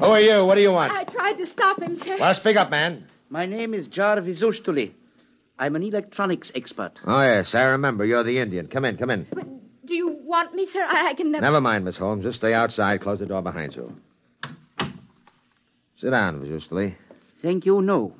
Who 0.04 0.10
are 0.10 0.20
you? 0.20 0.44
What 0.44 0.56
do 0.56 0.60
you 0.60 0.72
want? 0.72 0.92
I 0.92 1.04
tried 1.04 1.38
to 1.38 1.46
stop 1.46 1.80
him, 1.80 1.96
sir. 1.96 2.16
Well, 2.18 2.34
speak 2.34 2.56
up, 2.56 2.70
man. 2.70 3.06
My 3.30 3.46
name 3.46 3.74
is 3.74 3.88
Jarvis 3.88 4.42
Ustuli. 4.42 4.92
I'm 5.58 5.76
an 5.76 5.82
electronics 5.82 6.52
expert. 6.54 7.00
Oh, 7.06 7.22
yes, 7.22 7.54
I 7.54 7.64
remember. 7.64 8.04
You're 8.04 8.22
the 8.22 8.38
Indian. 8.38 8.66
Come 8.66 8.84
in, 8.84 8.96
come 8.96 9.10
in. 9.10 9.26
But 9.32 9.46
do 9.86 9.94
you 9.94 10.08
want 10.08 10.54
me, 10.54 10.66
sir? 10.66 10.84
I, 10.88 11.08
I 11.08 11.14
can 11.14 11.30
never. 11.30 11.42
Never 11.42 11.60
mind, 11.60 11.84
Miss 11.84 11.96
Holmes. 11.96 12.24
Just 12.24 12.40
stay 12.40 12.52
outside. 12.54 13.00
Close 13.00 13.20
the 13.20 13.26
door 13.26 13.40
behind 13.42 13.74
you. 13.76 13.96
Sit 15.94 16.10
down, 16.10 16.40
Vajustali. 16.40 16.94
Thank 17.40 17.66
you, 17.66 17.80
no. 17.82 18.14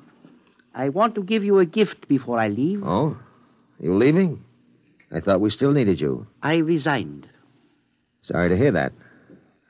I 0.73 0.89
want 0.89 1.15
to 1.15 1.23
give 1.23 1.43
you 1.43 1.59
a 1.59 1.65
gift 1.65 2.07
before 2.07 2.39
I 2.39 2.47
leave. 2.47 2.83
Oh? 2.83 3.17
You 3.79 3.95
leaving? 3.95 4.43
I 5.11 5.19
thought 5.19 5.41
we 5.41 5.49
still 5.49 5.71
needed 5.71 6.01
you. 6.01 6.27
I 6.41 6.57
resigned. 6.57 7.29
Sorry 8.21 8.49
to 8.49 8.57
hear 8.57 8.71
that. 8.71 8.93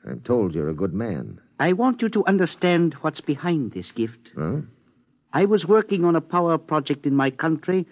I'm 0.06 0.20
told 0.20 0.54
you're 0.54 0.68
a 0.68 0.74
good 0.74 0.94
man. 0.94 1.40
I 1.58 1.72
want 1.72 2.02
you 2.02 2.08
to 2.10 2.24
understand 2.26 2.94
what's 2.94 3.20
behind 3.20 3.72
this 3.72 3.92
gift. 3.92 4.32
Huh? 4.36 4.60
I 5.32 5.44
was 5.44 5.66
working 5.66 6.04
on 6.04 6.16
a 6.16 6.20
power 6.20 6.58
project 6.58 7.06
in 7.06 7.14
my 7.14 7.30
country 7.30 7.86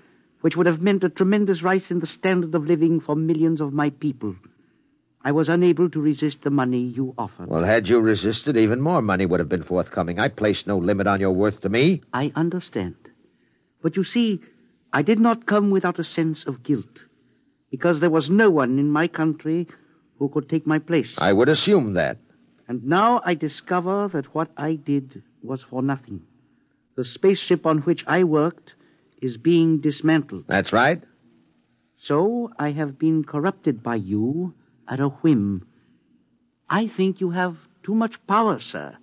which 0.45 0.59
would 0.59 0.67
have 0.67 0.83
meant 0.83 1.03
a 1.03 1.09
tremendous 1.09 1.63
rise 1.63 1.91
in 1.91 2.01
the 2.01 2.07
standard 2.07 2.55
of 2.55 2.67
living 2.67 3.01
for 3.01 3.17
millions 3.17 3.63
of 3.63 3.73
my 3.73 3.89
people. 3.89 4.37
I 5.27 5.33
was 5.33 5.49
unable 5.49 5.89
to 5.89 6.01
resist 6.01 6.43
the 6.43 6.51
money 6.51 6.81
you 6.81 7.15
offered. 7.17 7.49
Well, 7.49 7.65
had 7.65 7.89
you 7.89 7.99
resisted, 7.99 8.59
even 8.59 8.83
more 8.83 9.01
money 9.01 9.25
would 9.25 9.41
have 9.41 9.49
been 9.49 9.63
forthcoming. 9.63 10.19
I 10.21 10.29
placed 10.29 10.67
no 10.67 10.77
limit 10.77 11.07
on 11.07 11.19
your 11.19 11.33
worth 11.33 11.63
to 11.63 11.71
me. 11.71 12.03
I 12.13 12.31
understand. 12.37 12.97
But 13.81 13.97
you 13.97 14.05
see, 14.05 14.43
I 14.93 15.01
did 15.01 15.19
not 15.19 15.47
come 15.47 15.71
without 15.71 15.99
a 15.99 16.05
sense 16.05 16.45
of 16.45 16.63
guilt, 16.63 17.07
because 17.71 18.01
there 18.01 18.11
was 18.11 18.29
no 18.29 18.51
one 18.51 18.79
in 18.79 18.91
my 18.91 19.09
country 19.09 19.67
who 20.19 20.29
could 20.29 20.49
take 20.49 20.67
my 20.67 20.79
place. 20.79 21.19
I 21.19 21.33
would 21.33 21.49
assume 21.49 21.95
that. 21.95 22.19
And 22.69 22.85
now 22.85 23.23
I 23.25 23.35
discover 23.35 24.09
that 24.09 24.35
what 24.35 24.51
I 24.57 24.75
did 24.75 25.23
was 25.43 25.63
for 25.63 25.83
nothing. 25.83 26.23
The 26.97 27.05
spaceship 27.05 27.67
on 27.67 27.79
which 27.79 28.05
I 28.07 28.25
worked 28.25 28.75
is 29.23 29.39
being 29.39 29.81
dismantled. 29.81 30.45
That's 30.47 30.73
right. 30.73 31.03
So 31.97 32.53
I 32.59 32.73
have 32.73 32.99
been 32.99 33.25
corrupted 33.25 33.83
by 33.83 33.97
you 33.97 34.55
at 34.89 35.01
a 35.01 35.09
whim. 35.09 35.67
I 36.69 36.87
think 36.87 37.21
you 37.21 37.31
have 37.31 37.69
too 37.83 37.95
much 37.95 38.25
power, 38.27 38.59
sir. 38.59 38.97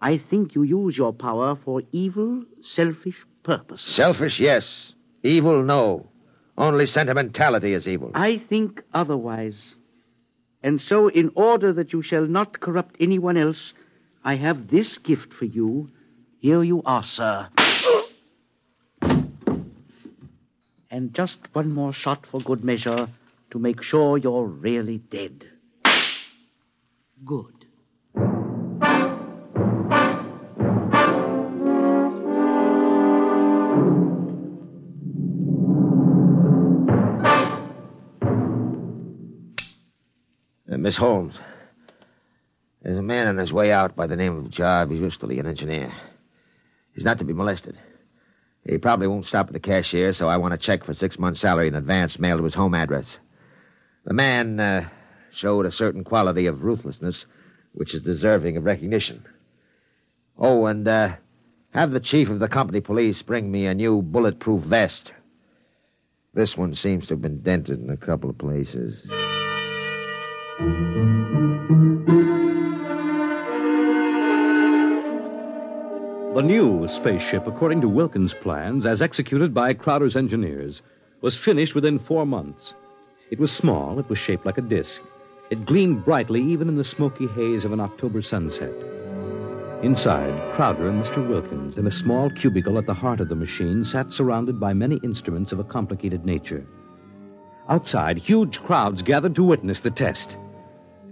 I 0.00 0.16
think 0.16 0.54
you 0.54 0.62
use 0.62 0.96
your 0.96 1.12
power 1.12 1.56
for 1.56 1.82
evil, 1.90 2.44
selfish 2.60 3.24
purposes. 3.42 3.92
Selfish, 3.92 4.38
yes. 4.40 4.94
Evil, 5.22 5.64
no. 5.64 6.08
Only 6.56 6.86
sentimentality 6.86 7.72
is 7.72 7.88
evil. 7.88 8.12
I 8.14 8.36
think 8.36 8.82
otherwise. 8.94 9.74
And 10.62 10.80
so, 10.80 11.08
in 11.08 11.30
order 11.34 11.72
that 11.72 11.92
you 11.92 12.02
shall 12.02 12.26
not 12.26 12.60
corrupt 12.60 12.96
anyone 13.00 13.36
else, 13.36 13.74
I 14.24 14.34
have 14.34 14.68
this 14.68 14.98
gift 14.98 15.32
for 15.32 15.44
you. 15.44 15.90
Here 16.38 16.62
you 16.62 16.82
are, 16.84 17.02
sir. 17.02 17.48
and 20.90 21.14
just 21.14 21.54
one 21.54 21.72
more 21.72 21.92
shot 21.92 22.26
for 22.26 22.40
good 22.40 22.64
measure 22.64 23.08
to 23.50 23.58
make 23.58 23.82
sure 23.82 24.18
you're 24.18 24.46
really 24.46 24.98
dead. 24.98 25.48
Good. 27.24 27.54
Uh, 40.70 40.76
Miss 40.76 40.96
Holmes, 40.96 41.38
there's 42.82 42.98
a 42.98 43.02
man 43.02 43.26
on 43.26 43.38
his 43.38 43.52
way 43.52 43.72
out 43.72 43.96
by 43.96 44.06
the 44.06 44.16
name 44.16 44.36
of 44.36 44.50
Jarvis 44.50 45.00
Ustali, 45.00 45.40
an 45.40 45.46
engineer. 45.46 45.90
He's 46.92 47.04
not 47.04 47.18
to 47.18 47.24
be 47.24 47.32
molested. 47.32 47.76
He 48.64 48.76
probably 48.76 49.06
won't 49.06 49.24
stop 49.24 49.46
at 49.46 49.54
the 49.54 49.60
cashier, 49.60 50.12
so 50.12 50.28
I 50.28 50.36
want 50.36 50.52
a 50.52 50.58
check 50.58 50.84
for 50.84 50.92
six 50.92 51.18
months' 51.18 51.40
salary 51.40 51.68
in 51.68 51.74
advance 51.74 52.18
mailed 52.18 52.40
to 52.40 52.44
his 52.44 52.54
home 52.54 52.74
address. 52.74 53.18
The 54.08 54.14
man 54.14 54.58
uh, 54.58 54.88
showed 55.30 55.66
a 55.66 55.70
certain 55.70 56.02
quality 56.02 56.46
of 56.46 56.64
ruthlessness 56.64 57.26
which 57.72 57.92
is 57.92 58.00
deserving 58.00 58.56
of 58.56 58.64
recognition. 58.64 59.22
Oh, 60.38 60.64
and 60.64 60.88
uh, 60.88 61.16
have 61.74 61.90
the 61.90 62.00
chief 62.00 62.30
of 62.30 62.38
the 62.38 62.48
company 62.48 62.80
police 62.80 63.20
bring 63.20 63.52
me 63.52 63.66
a 63.66 63.74
new 63.74 64.00
bulletproof 64.00 64.62
vest. 64.62 65.12
This 66.32 66.56
one 66.56 66.74
seems 66.74 67.06
to 67.08 67.14
have 67.14 67.20
been 67.20 67.42
dented 67.42 67.82
in 67.82 67.90
a 67.90 67.98
couple 67.98 68.30
of 68.30 68.38
places. 68.38 69.02
The 76.34 76.42
new 76.42 76.86
spaceship, 76.86 77.46
according 77.46 77.82
to 77.82 77.90
Wilkins' 77.90 78.32
plans, 78.32 78.86
as 78.86 79.02
executed 79.02 79.52
by 79.52 79.74
Crowder's 79.74 80.16
engineers, 80.16 80.80
was 81.20 81.36
finished 81.36 81.74
within 81.74 81.98
four 81.98 82.24
months. 82.24 82.72
It 83.30 83.38
was 83.38 83.52
small, 83.52 83.98
it 83.98 84.08
was 84.08 84.18
shaped 84.18 84.46
like 84.46 84.56
a 84.56 84.62
disk. 84.62 85.02
It 85.50 85.66
gleamed 85.66 86.02
brightly 86.04 86.42
even 86.42 86.66
in 86.66 86.76
the 86.76 86.84
smoky 86.84 87.26
haze 87.26 87.66
of 87.66 87.72
an 87.72 87.80
October 87.80 88.22
sunset. 88.22 88.72
Inside, 89.82 90.54
Crowder 90.54 90.88
and 90.88 91.02
Mr. 91.02 91.26
Wilkins, 91.28 91.76
in 91.76 91.86
a 91.86 91.90
small 91.90 92.30
cubicle 92.30 92.78
at 92.78 92.86
the 92.86 92.94
heart 92.94 93.20
of 93.20 93.28
the 93.28 93.36
machine, 93.36 93.84
sat 93.84 94.14
surrounded 94.14 94.58
by 94.58 94.72
many 94.72 94.96
instruments 95.04 95.52
of 95.52 95.58
a 95.58 95.64
complicated 95.64 96.24
nature. 96.24 96.66
Outside, 97.68 98.18
huge 98.18 98.62
crowds 98.62 99.02
gathered 99.02 99.34
to 99.34 99.44
witness 99.44 99.82
the 99.82 99.90
test. 99.90 100.38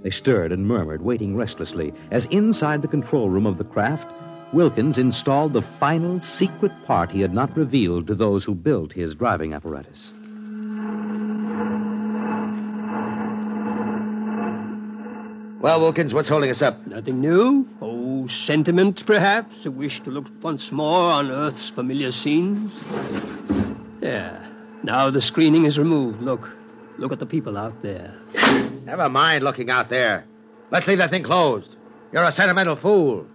They 0.03 0.11
stirred 0.11 0.53
and 0.53 0.67
murmured, 0.67 1.03
waiting 1.03 1.37
restlessly, 1.37 1.93
as 2.11 2.25
inside 2.27 2.81
the 2.81 2.89
control 2.89 3.29
room 3.29 3.47
of 3.47 3.59
the 3.59 3.65
craft, 3.65 4.11
Wilkins 4.55 4.97
installed 4.97 5.53
the 5.53 5.61
final 5.61 6.19
secret 6.23 6.73
part 6.87 7.13
he 7.13 7.21
had 7.21 7.35
not 7.35 7.55
revealed 7.55 8.07
to 8.07 8.15
those 8.15 8.43
who 8.43 8.55
built 8.55 8.95
his 8.95 9.15
driving 9.15 9.53
apparatus. 9.53 10.15
Well, 15.67 15.81
Wilkins, 15.81 16.15
what's 16.15 16.29
holding 16.29 16.49
us 16.49 16.63
up? 16.63 16.87
Nothing 16.87 17.21
new? 17.21 17.69
Oh, 17.83 18.29
sentiment, 18.29 19.05
perhaps? 19.05 19.67
A 19.67 19.71
wish 19.73 20.01
to 20.03 20.13
look 20.13 20.27
once 20.41 20.71
more 20.71 21.11
on 21.11 21.29
Earth's 21.29 21.71
familiar 21.71 22.13
scenes? 22.13 22.73
Yeah. 24.01 24.47
Now 24.85 25.11
the 25.11 25.21
screening 25.21 25.65
is 25.65 25.77
removed. 25.77 26.23
Look. 26.23 26.57
Look 26.99 27.11
at 27.11 27.19
the 27.19 27.27
people 27.27 27.59
out 27.59 27.83
there. 27.83 28.15
Never 28.85 29.09
mind 29.09 29.43
looking 29.43 29.69
out 29.69 29.89
there. 29.89 30.25
Let's 30.71 30.87
leave 30.87 30.99
that 30.99 31.11
thing 31.11 31.25
closed. 31.25 31.75
You're 32.13 32.23
a 32.23 32.31
sentimental 32.31 32.77
fool. 32.77 33.27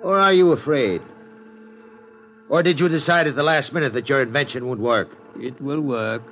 Or 0.00 0.16
are 0.16 0.32
you 0.32 0.52
afraid? 0.52 1.02
Or 2.48 2.62
did 2.62 2.78
you 2.78 2.88
decide 2.88 3.26
at 3.26 3.34
the 3.34 3.42
last 3.42 3.72
minute 3.72 3.94
that 3.94 4.08
your 4.08 4.22
invention 4.22 4.68
would 4.68 4.78
work? 4.78 5.10
It 5.40 5.60
will 5.60 5.80
work. 5.80 6.22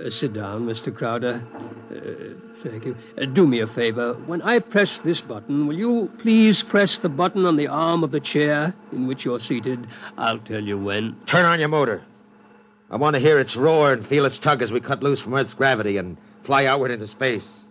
Uh, 0.00 0.08
sit 0.08 0.32
down, 0.32 0.66
Mr. 0.66 0.94
Crowder. 0.94 1.42
Uh, 1.90 2.66
thank 2.66 2.84
you. 2.84 2.96
Uh, 3.20 3.26
do 3.26 3.46
me 3.46 3.60
a 3.60 3.66
favor. 3.66 4.14
When 4.26 4.40
I 4.42 4.58
press 4.58 4.98
this 4.98 5.20
button, 5.20 5.66
will 5.66 5.76
you 5.76 6.10
please 6.18 6.62
press 6.62 6.98
the 6.98 7.08
button 7.08 7.44
on 7.44 7.56
the 7.56 7.68
arm 7.68 8.02
of 8.02 8.10
the 8.10 8.20
chair 8.20 8.74
in 8.90 9.06
which 9.06 9.24
you're 9.24 9.40
seated? 9.40 9.86
I'll 10.16 10.38
tell 10.38 10.62
you 10.62 10.78
when. 10.78 11.16
Turn 11.26 11.44
on 11.44 11.60
your 11.60 11.68
motor. 11.68 12.02
I 12.90 12.96
want 12.96 13.14
to 13.14 13.20
hear 13.20 13.38
its 13.38 13.56
roar 13.56 13.92
and 13.92 14.04
feel 14.04 14.24
its 14.24 14.38
tug 14.38 14.62
as 14.62 14.72
we 14.72 14.80
cut 14.80 15.02
loose 15.02 15.20
from 15.20 15.34
Earth's 15.34 15.54
gravity 15.54 15.98
and 15.98 16.16
fly 16.42 16.66
outward 16.66 16.90
into 16.90 17.06
space. 17.06 17.64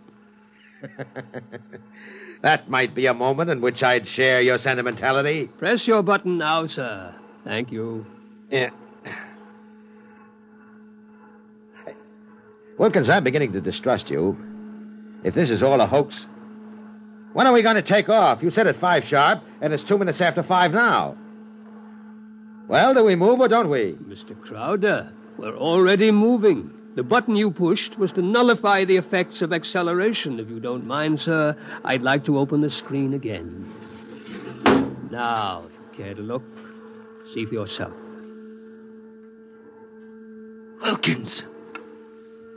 that 2.42 2.68
might 2.68 2.94
be 2.94 3.06
a 3.06 3.14
moment 3.14 3.50
in 3.50 3.60
which 3.60 3.82
I'd 3.82 4.06
share 4.06 4.42
your 4.42 4.58
sentimentality. 4.58 5.48
Press 5.58 5.86
your 5.86 6.02
button 6.02 6.38
now, 6.38 6.66
sir. 6.66 7.14
Thank 7.44 7.72
you. 7.72 8.06
Yeah. 8.50 8.70
Wilkins, 12.78 13.10
I'm 13.10 13.24
beginning 13.24 13.52
to 13.52 13.60
distrust 13.60 14.10
you. 14.10 14.36
If 15.24 15.34
this 15.34 15.50
is 15.50 15.62
all 15.62 15.80
a 15.80 15.86
hoax, 15.86 16.26
when 17.32 17.46
are 17.46 17.52
we 17.52 17.62
going 17.62 17.76
to 17.76 17.82
take 17.82 18.08
off? 18.08 18.42
You 18.42 18.50
said 18.50 18.66
at 18.66 18.76
five 18.76 19.04
sharp, 19.06 19.42
and 19.60 19.72
it's 19.72 19.82
two 19.82 19.98
minutes 19.98 20.20
after 20.20 20.42
five 20.42 20.72
now. 20.72 21.16
Well, 22.68 22.94
do 22.94 23.04
we 23.04 23.14
move 23.14 23.40
or 23.40 23.48
don't 23.48 23.68
we? 23.68 23.92
Mr. 24.06 24.38
Crowder, 24.40 25.12
we're 25.36 25.56
already 25.56 26.10
moving. 26.10 26.72
The 26.94 27.02
button 27.02 27.36
you 27.36 27.50
pushed 27.50 27.98
was 27.98 28.12
to 28.12 28.22
nullify 28.22 28.84
the 28.84 28.96
effects 28.96 29.40
of 29.40 29.52
acceleration. 29.52 30.38
If 30.38 30.50
you 30.50 30.60
don't 30.60 30.86
mind, 30.86 31.20
sir, 31.20 31.56
I'd 31.84 32.02
like 32.02 32.24
to 32.24 32.38
open 32.38 32.60
the 32.60 32.70
screen 32.70 33.14
again. 33.14 33.72
Now, 35.10 35.64
if 35.66 35.72
you 35.72 36.04
care 36.04 36.14
to 36.14 36.22
look, 36.22 36.42
see 37.32 37.46
for 37.46 37.54
yourself. 37.54 37.92
Wilkins, 40.82 41.44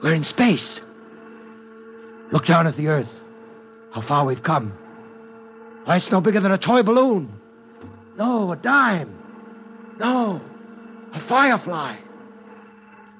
we're 0.05 0.13
in 0.13 0.23
space. 0.23 0.79
Look 2.31 2.45
down 2.45 2.67
at 2.67 2.75
the 2.75 2.89
Earth. 2.89 3.21
How 3.91 4.01
far 4.01 4.23
we've 4.23 4.43
come. 4.43 4.69
Why, 5.85 5.97
it's 5.97 6.11
no 6.11 6.21
bigger 6.21 6.39
than 6.39 6.51
a 6.51 6.59
toy 6.59 6.83
balloon. 6.83 7.33
No, 8.15 8.51
a 8.51 8.55
dime. 8.55 9.17
No, 9.99 10.41
a 11.11 11.19
firefly. 11.19 11.95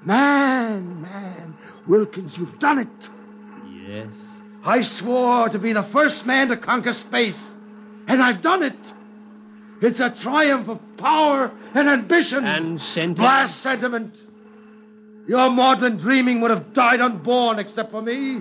Man, 0.04 1.02
man, 1.02 1.56
Wilkins, 1.88 2.38
you've 2.38 2.58
done 2.60 2.78
it. 2.78 3.08
Yes. 3.84 4.06
I 4.64 4.82
swore 4.82 5.48
to 5.48 5.58
be 5.58 5.72
the 5.72 5.82
first 5.82 6.24
man 6.24 6.48
to 6.48 6.56
conquer 6.56 6.92
space, 6.92 7.52
and 8.06 8.22
I've 8.22 8.40
done 8.40 8.62
it. 8.62 8.92
It's 9.82 9.98
a 9.98 10.10
triumph 10.10 10.68
of 10.68 10.78
power 10.96 11.50
and 11.74 11.88
ambition. 11.88 12.44
And 12.44 12.80
sentiment. 12.80 13.18
Blast 13.18 13.58
sentiment. 13.58 14.22
Your 15.26 15.50
maudlin 15.50 15.96
dreaming 15.96 16.40
would 16.40 16.50
have 16.50 16.72
died 16.72 17.00
unborn 17.00 17.58
except 17.58 17.90
for 17.90 18.02
me. 18.02 18.40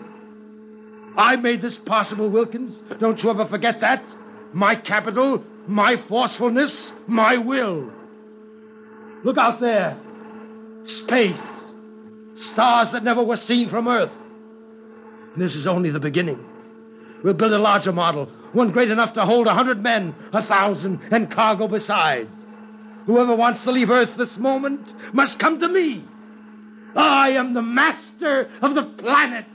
I 1.17 1.36
made 1.36 1.62
this 1.62 1.78
possible, 1.78 2.30
Wilkins. 2.30 2.78
Don't 3.00 3.21
you 3.24 3.30
ever 3.30 3.45
forget 3.45 3.80
that. 3.80 4.04
My 4.54 4.76
capital, 4.76 5.43
my 5.67 5.98
forcefulness, 5.98 6.91
my 7.08 7.38
will. 7.38 7.91
Look 9.24 9.38
out 9.38 9.60
there. 9.60 9.98
Space. 10.84 11.63
Stars 12.36 12.91
that 12.91 13.04
never 13.04 13.24
were 13.24 13.38
seen 13.38 13.69
from 13.69 13.88
Earth. 13.88 14.12
And 15.34 15.41
this 15.41 15.56
is 15.56 15.65
only 15.65 15.89
the 15.89 16.00
beginning. 16.00 16.45
We'll 17.24 17.34
build 17.34 17.54
a 17.54 17.58
larger 17.58 17.91
model, 17.91 18.28
one 18.54 18.71
great 18.71 18.91
enough 18.91 19.13
to 19.13 19.26
hold 19.26 19.48
a 19.48 19.54
hundred 19.54 19.82
men, 19.82 20.13
a 20.32 20.43
thousand, 20.43 21.00
and 21.10 21.32
cargo 21.32 21.67
besides. 21.67 22.38
Whoever 23.08 23.36
wants 23.36 23.63
to 23.63 23.71
leave 23.71 23.89
Earth 23.89 24.15
this 24.15 24.38
moment 24.38 24.93
must 25.13 25.39
come 25.39 25.60
to 25.60 25.67
me. 25.67 26.04
I 26.96 27.32
am 27.32 27.54
the 27.54 27.62
master 27.62 28.50
of 28.62 28.76
the 28.76 28.84
planets. 28.84 29.50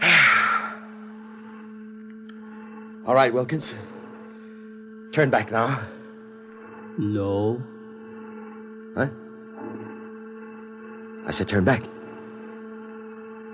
All 3.06 3.14
right, 3.14 3.32
Wilkins. 3.32 3.74
Turn 5.12 5.30
back 5.30 5.50
now. 5.50 5.80
No. 6.98 7.62
Huh? 8.96 9.08
I 11.26 11.32
said 11.32 11.48
turn 11.48 11.64
back. 11.64 11.82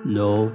No. 0.05 0.53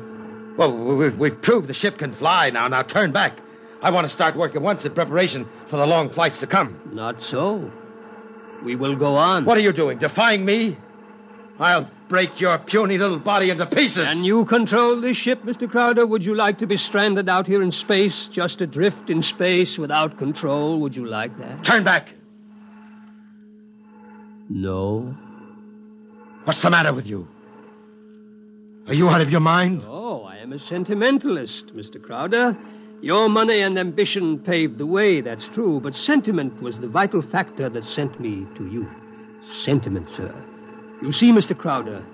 Well, 0.58 0.78
we've, 0.78 1.18
we've 1.18 1.42
proved 1.42 1.68
the 1.68 1.74
ship 1.74 1.98
can 1.98 2.14
fly 2.14 2.52
now. 2.52 2.68
Now 2.68 2.84
turn 2.84 3.12
back. 3.12 3.40
I 3.82 3.90
want 3.90 4.06
to 4.06 4.10
start 4.10 4.36
work 4.36 4.56
at 4.56 4.62
once 4.62 4.86
in 4.86 4.94
preparation 4.94 5.48
for 5.66 5.78
the 5.78 5.88
long 5.88 6.10
flights 6.10 6.40
to 6.42 6.48
come. 6.48 6.80
Not 6.92 7.22
so. 7.22 7.72
We 8.64 8.76
will 8.76 8.96
go 8.96 9.16
on. 9.16 9.46
What 9.46 9.58
are 9.58 9.62
you 9.62 9.74
doing? 9.74 9.98
Defying 9.98 10.46
me? 10.46 10.78
I'll 11.60 11.90
break 12.08 12.42
your 12.42 12.58
puny 12.58 12.98
little 12.98 13.20
body 13.20 13.50
into 13.50 13.66
pieces. 13.66 14.08
Can 14.08 14.24
you 14.24 14.46
control 14.46 15.00
this 15.00 15.16
ship, 15.16 15.44
Mr. 15.44 15.70
Crowder? 15.70 16.06
Would 16.06 16.26
you 16.26 16.34
like 16.34 16.58
to 16.58 16.68
be 16.68 16.76
stranded 16.76 17.30
out 17.30 17.46
here 17.46 17.62
in 17.62 17.72
space, 17.72 18.28
just 18.28 18.62
adrift 18.62 19.10
in 19.10 19.22
space 19.22 19.78
without 19.78 20.18
control? 20.18 20.80
Would 20.80 20.96
you 20.96 21.06
like 21.06 21.38
that? 21.38 21.64
Turn 21.64 21.84
back. 21.84 22.10
No. 24.50 25.16
What's 26.44 26.62
the 26.62 26.70
matter 26.70 26.94
with 26.94 27.06
you? 27.06 27.28
Are 28.88 28.94
you 28.94 29.10
out 29.10 29.22
of 29.22 29.32
your 29.32 29.40
mind? 29.40 29.86
Oh, 29.88 30.24
I 30.24 30.38
am 30.38 30.52
a 30.54 30.60
sentimentalist, 30.60 31.76
Mr. 31.76 32.02
Crowder. 32.02 32.58
Your 33.02 33.30
money 33.30 33.62
and 33.62 33.80
ambition 33.80 34.38
paved 34.38 34.78
the 34.78 34.86
way, 34.86 35.22
that's 35.22 35.48
true, 35.48 35.80
but 35.80 35.96
sentiment 35.96 36.62
was 36.62 36.80
the 36.80 36.88
vital 36.88 37.24
factor 37.24 37.68
that 37.68 37.84
sent 37.84 38.20
me 38.20 38.46
to 38.56 38.68
you. 38.68 38.88
Sentiment, 39.42 40.08
sir. 40.08 40.34
You 41.02 41.12
see, 41.12 41.32
Mr. 41.32 41.58
Crowder, 41.58 42.06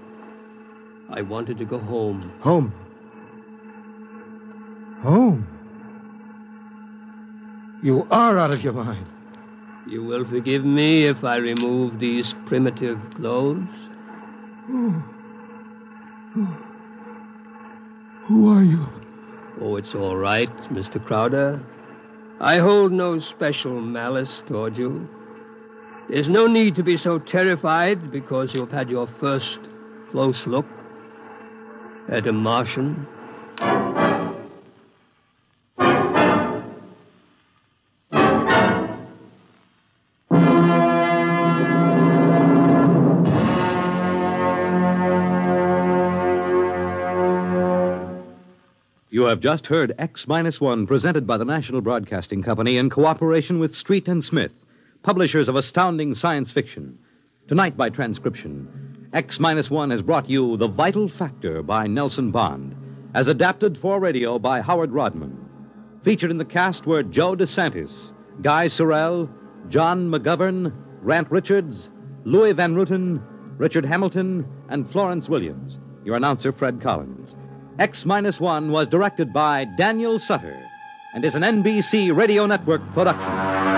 I 1.10 1.22
wanted 1.22 1.58
to 1.58 1.66
go 1.66 1.78
home. 1.78 2.32
Home. 2.40 2.74
Home? 5.02 5.46
You 7.84 8.08
are 8.10 8.38
out 8.38 8.52
of 8.52 8.64
your 8.64 8.74
mind. 8.74 9.06
You 9.88 10.04
will 10.04 10.26
forgive 10.26 10.64
me 10.64 11.06
if 11.06 11.24
I 11.26 11.36
remove 11.36 12.00
these 12.00 12.34
primitive 12.46 13.00
clothes? 13.16 13.90
Oh. 14.70 15.04
Oh. 16.38 16.58
Who 18.28 18.50
are 18.50 18.64
you? 18.64 18.88
Oh, 19.60 19.76
it's 19.76 19.96
all 19.96 20.16
right, 20.16 20.56
Mr. 20.70 21.04
Crowder. 21.04 21.60
I 22.40 22.58
hold 22.58 22.92
no 22.92 23.18
special 23.18 23.82
malice 23.82 24.44
toward 24.46 24.78
you. 24.78 25.10
There's 26.10 26.30
no 26.30 26.46
need 26.46 26.76
to 26.76 26.84
be 26.84 26.96
so 26.96 27.18
terrified 27.18 28.12
because 28.12 28.54
you've 28.54 28.72
had 28.72 28.90
your 28.90 29.08
first 29.08 29.60
close 30.12 30.46
look 30.46 30.68
at 32.08 32.28
a 32.28 32.32
Martian. 32.32 33.08
You 49.10 49.24
have 49.24 49.40
just 49.40 49.68
heard 49.68 49.96
X 49.98 50.28
Minus 50.28 50.60
One 50.60 50.86
presented 50.86 51.26
by 51.26 51.38
the 51.38 51.46
National 51.46 51.80
Broadcasting 51.80 52.44
Company 52.44 52.78
in 52.78 52.90
cooperation 52.90 53.58
with 53.58 53.74
Street 53.74 54.06
and 54.10 54.22
Smith, 54.22 54.66
publishers 55.02 55.48
of 55.48 55.56
astounding 55.56 56.14
science 56.14 56.52
fiction. 56.52 57.00
Tonight, 57.48 57.78
by 57.78 57.90
transcription, 57.90 59.08
X 59.14 59.40
Minus 59.40 59.72
One 59.72 59.92
has 59.92 60.02
brought 60.02 60.30
you 60.30 60.58
The 60.58 60.68
Vital 60.68 61.08
Factor 61.08 61.64
by 61.64 61.88
Nelson 61.88 62.32
Bond, 62.32 62.76
as 63.14 63.30
adapted 63.30 63.78
for 63.78 63.98
radio 64.02 64.40
by 64.40 64.60
Howard 64.60 64.92
Rodman. 64.92 65.38
Featured 66.04 66.30
in 66.30 66.38
the 66.38 66.44
cast 66.44 66.86
were 66.86 67.02
Joe 67.02 67.34
DeSantis, 67.34 68.12
Guy 68.42 68.68
Sorel, 68.68 69.30
John 69.70 70.12
McGovern, 70.12 70.74
Grant 71.02 71.32
Richards, 71.32 71.90
Louis 72.26 72.52
Van 72.52 72.76
Rooten, 72.76 73.24
Richard 73.58 73.86
Hamilton, 73.86 74.46
and 74.68 74.92
Florence 74.92 75.30
Williams. 75.30 75.80
Your 76.04 76.18
announcer, 76.18 76.52
Fred 76.52 76.82
Collins. 76.82 77.38
X 77.80 78.06
Minus 78.06 78.42
One 78.42 78.72
was 78.72 78.88
directed 78.88 79.32
by 79.32 79.66
Daniel 79.66 80.18
Sutter 80.18 80.60
and 81.14 81.24
is 81.24 81.36
an 81.36 81.44
NBC 81.44 82.16
Radio 82.16 82.48
Network 82.48 82.82
production. 82.94 83.77